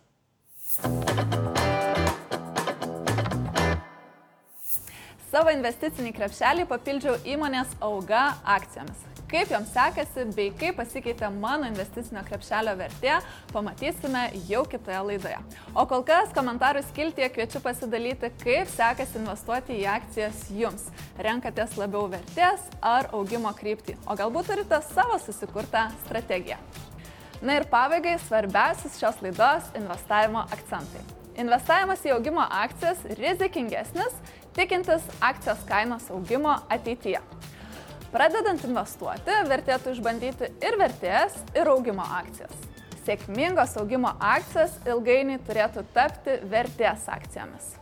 Savo 5.32 5.56
investicinį 5.56 6.12
krepšelį 6.20 6.68
papildžiau 6.68 7.16
įmonės 7.24 7.72
auga 7.80 8.34
akcijomis. 8.44 9.07
Kaip 9.28 9.50
joms 9.52 9.68
sekasi 9.76 10.22
bei 10.32 10.48
kaip 10.56 10.78
pasikeitė 10.78 11.28
mano 11.34 11.66
investicinio 11.68 12.22
krepšelio 12.24 12.72
vertė, 12.78 13.18
pamatysime 13.52 14.22
jau 14.48 14.62
kitoje 14.64 15.02
laidoje. 15.04 15.36
O 15.76 15.84
kol 15.90 16.00
kas 16.08 16.32
komentarų 16.32 16.80
skiltyje 16.86 17.28
kviečiu 17.34 17.60
pasidalyti, 17.60 18.30
kaip 18.40 18.70
sekasi 18.72 19.20
investuoti 19.20 19.76
į 19.82 19.84
akcijas 19.98 20.46
jums. 20.56 20.86
Renkatės 21.20 21.76
labiau 21.76 22.06
vertės 22.08 22.64
ar 22.80 23.10
augimo 23.12 23.52
kryptį, 23.58 23.98
o 24.08 24.16
galbūt 24.16 24.48
turite 24.48 24.80
savo 24.94 25.20
susikurtą 25.20 25.90
strategiją. 26.06 26.56
Na 27.44 27.58
ir 27.60 27.68
pabaigai 27.68 28.16
svarbiausias 28.24 28.96
šios 28.96 29.20
laidos 29.26 29.68
investavimo 29.76 30.46
akcentai. 30.48 31.04
Investavimas 31.38 32.00
į 32.08 32.16
augimo 32.16 32.48
akcijas 32.64 33.04
rizikingesnis 33.20 34.16
tikintis 34.56 35.04
akcijos 35.20 35.68
kainos 35.68 36.08
augimo 36.16 36.56
ateityje. 36.72 37.20
Pradedant 38.08 38.62
investuoti, 38.64 39.34
vertėtų 39.50 39.92
išbandyti 39.92 40.48
ir 40.64 40.76
vertės, 40.80 41.34
ir 41.52 41.68
augimo 41.68 42.06
akcijas. 42.16 42.56
Sėkmingos 43.04 43.74
augimo 43.80 44.14
akcijos 44.16 44.78
ilgainiui 44.88 45.36
turėtų 45.44 45.84
tapti 45.92 46.38
vertės 46.48 47.04
akcijomis. 47.12 47.74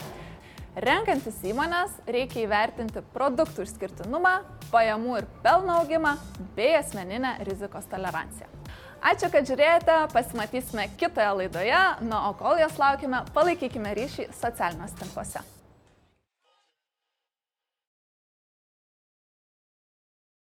Renkantis 0.82 1.38
įmonės 1.46 1.94
reikia 2.10 2.42
įvertinti 2.42 3.00
produktų 3.14 3.64
išskirtinumą, 3.64 4.34
pajamų 4.74 5.16
ir 5.22 5.30
pelno 5.46 5.78
augimą 5.80 6.16
bei 6.58 6.74
asmeninę 6.76 7.36
rizikos 7.46 7.86
toleranciją. 7.88 8.50
Ačiū, 9.06 9.30
kad 9.30 9.46
žiūrėjote, 9.46 10.00
pasimatysime 10.10 10.88
kitoje 10.98 11.32
laidoje, 11.38 11.82
na, 12.02 12.26
o 12.28 12.34
kol 12.34 12.58
jos 12.58 12.74
laukime, 12.82 13.22
palaikykime 13.36 13.94
ryšį 13.94 14.32
socialiniuose 14.34 15.04
tinkluose. 15.04 15.46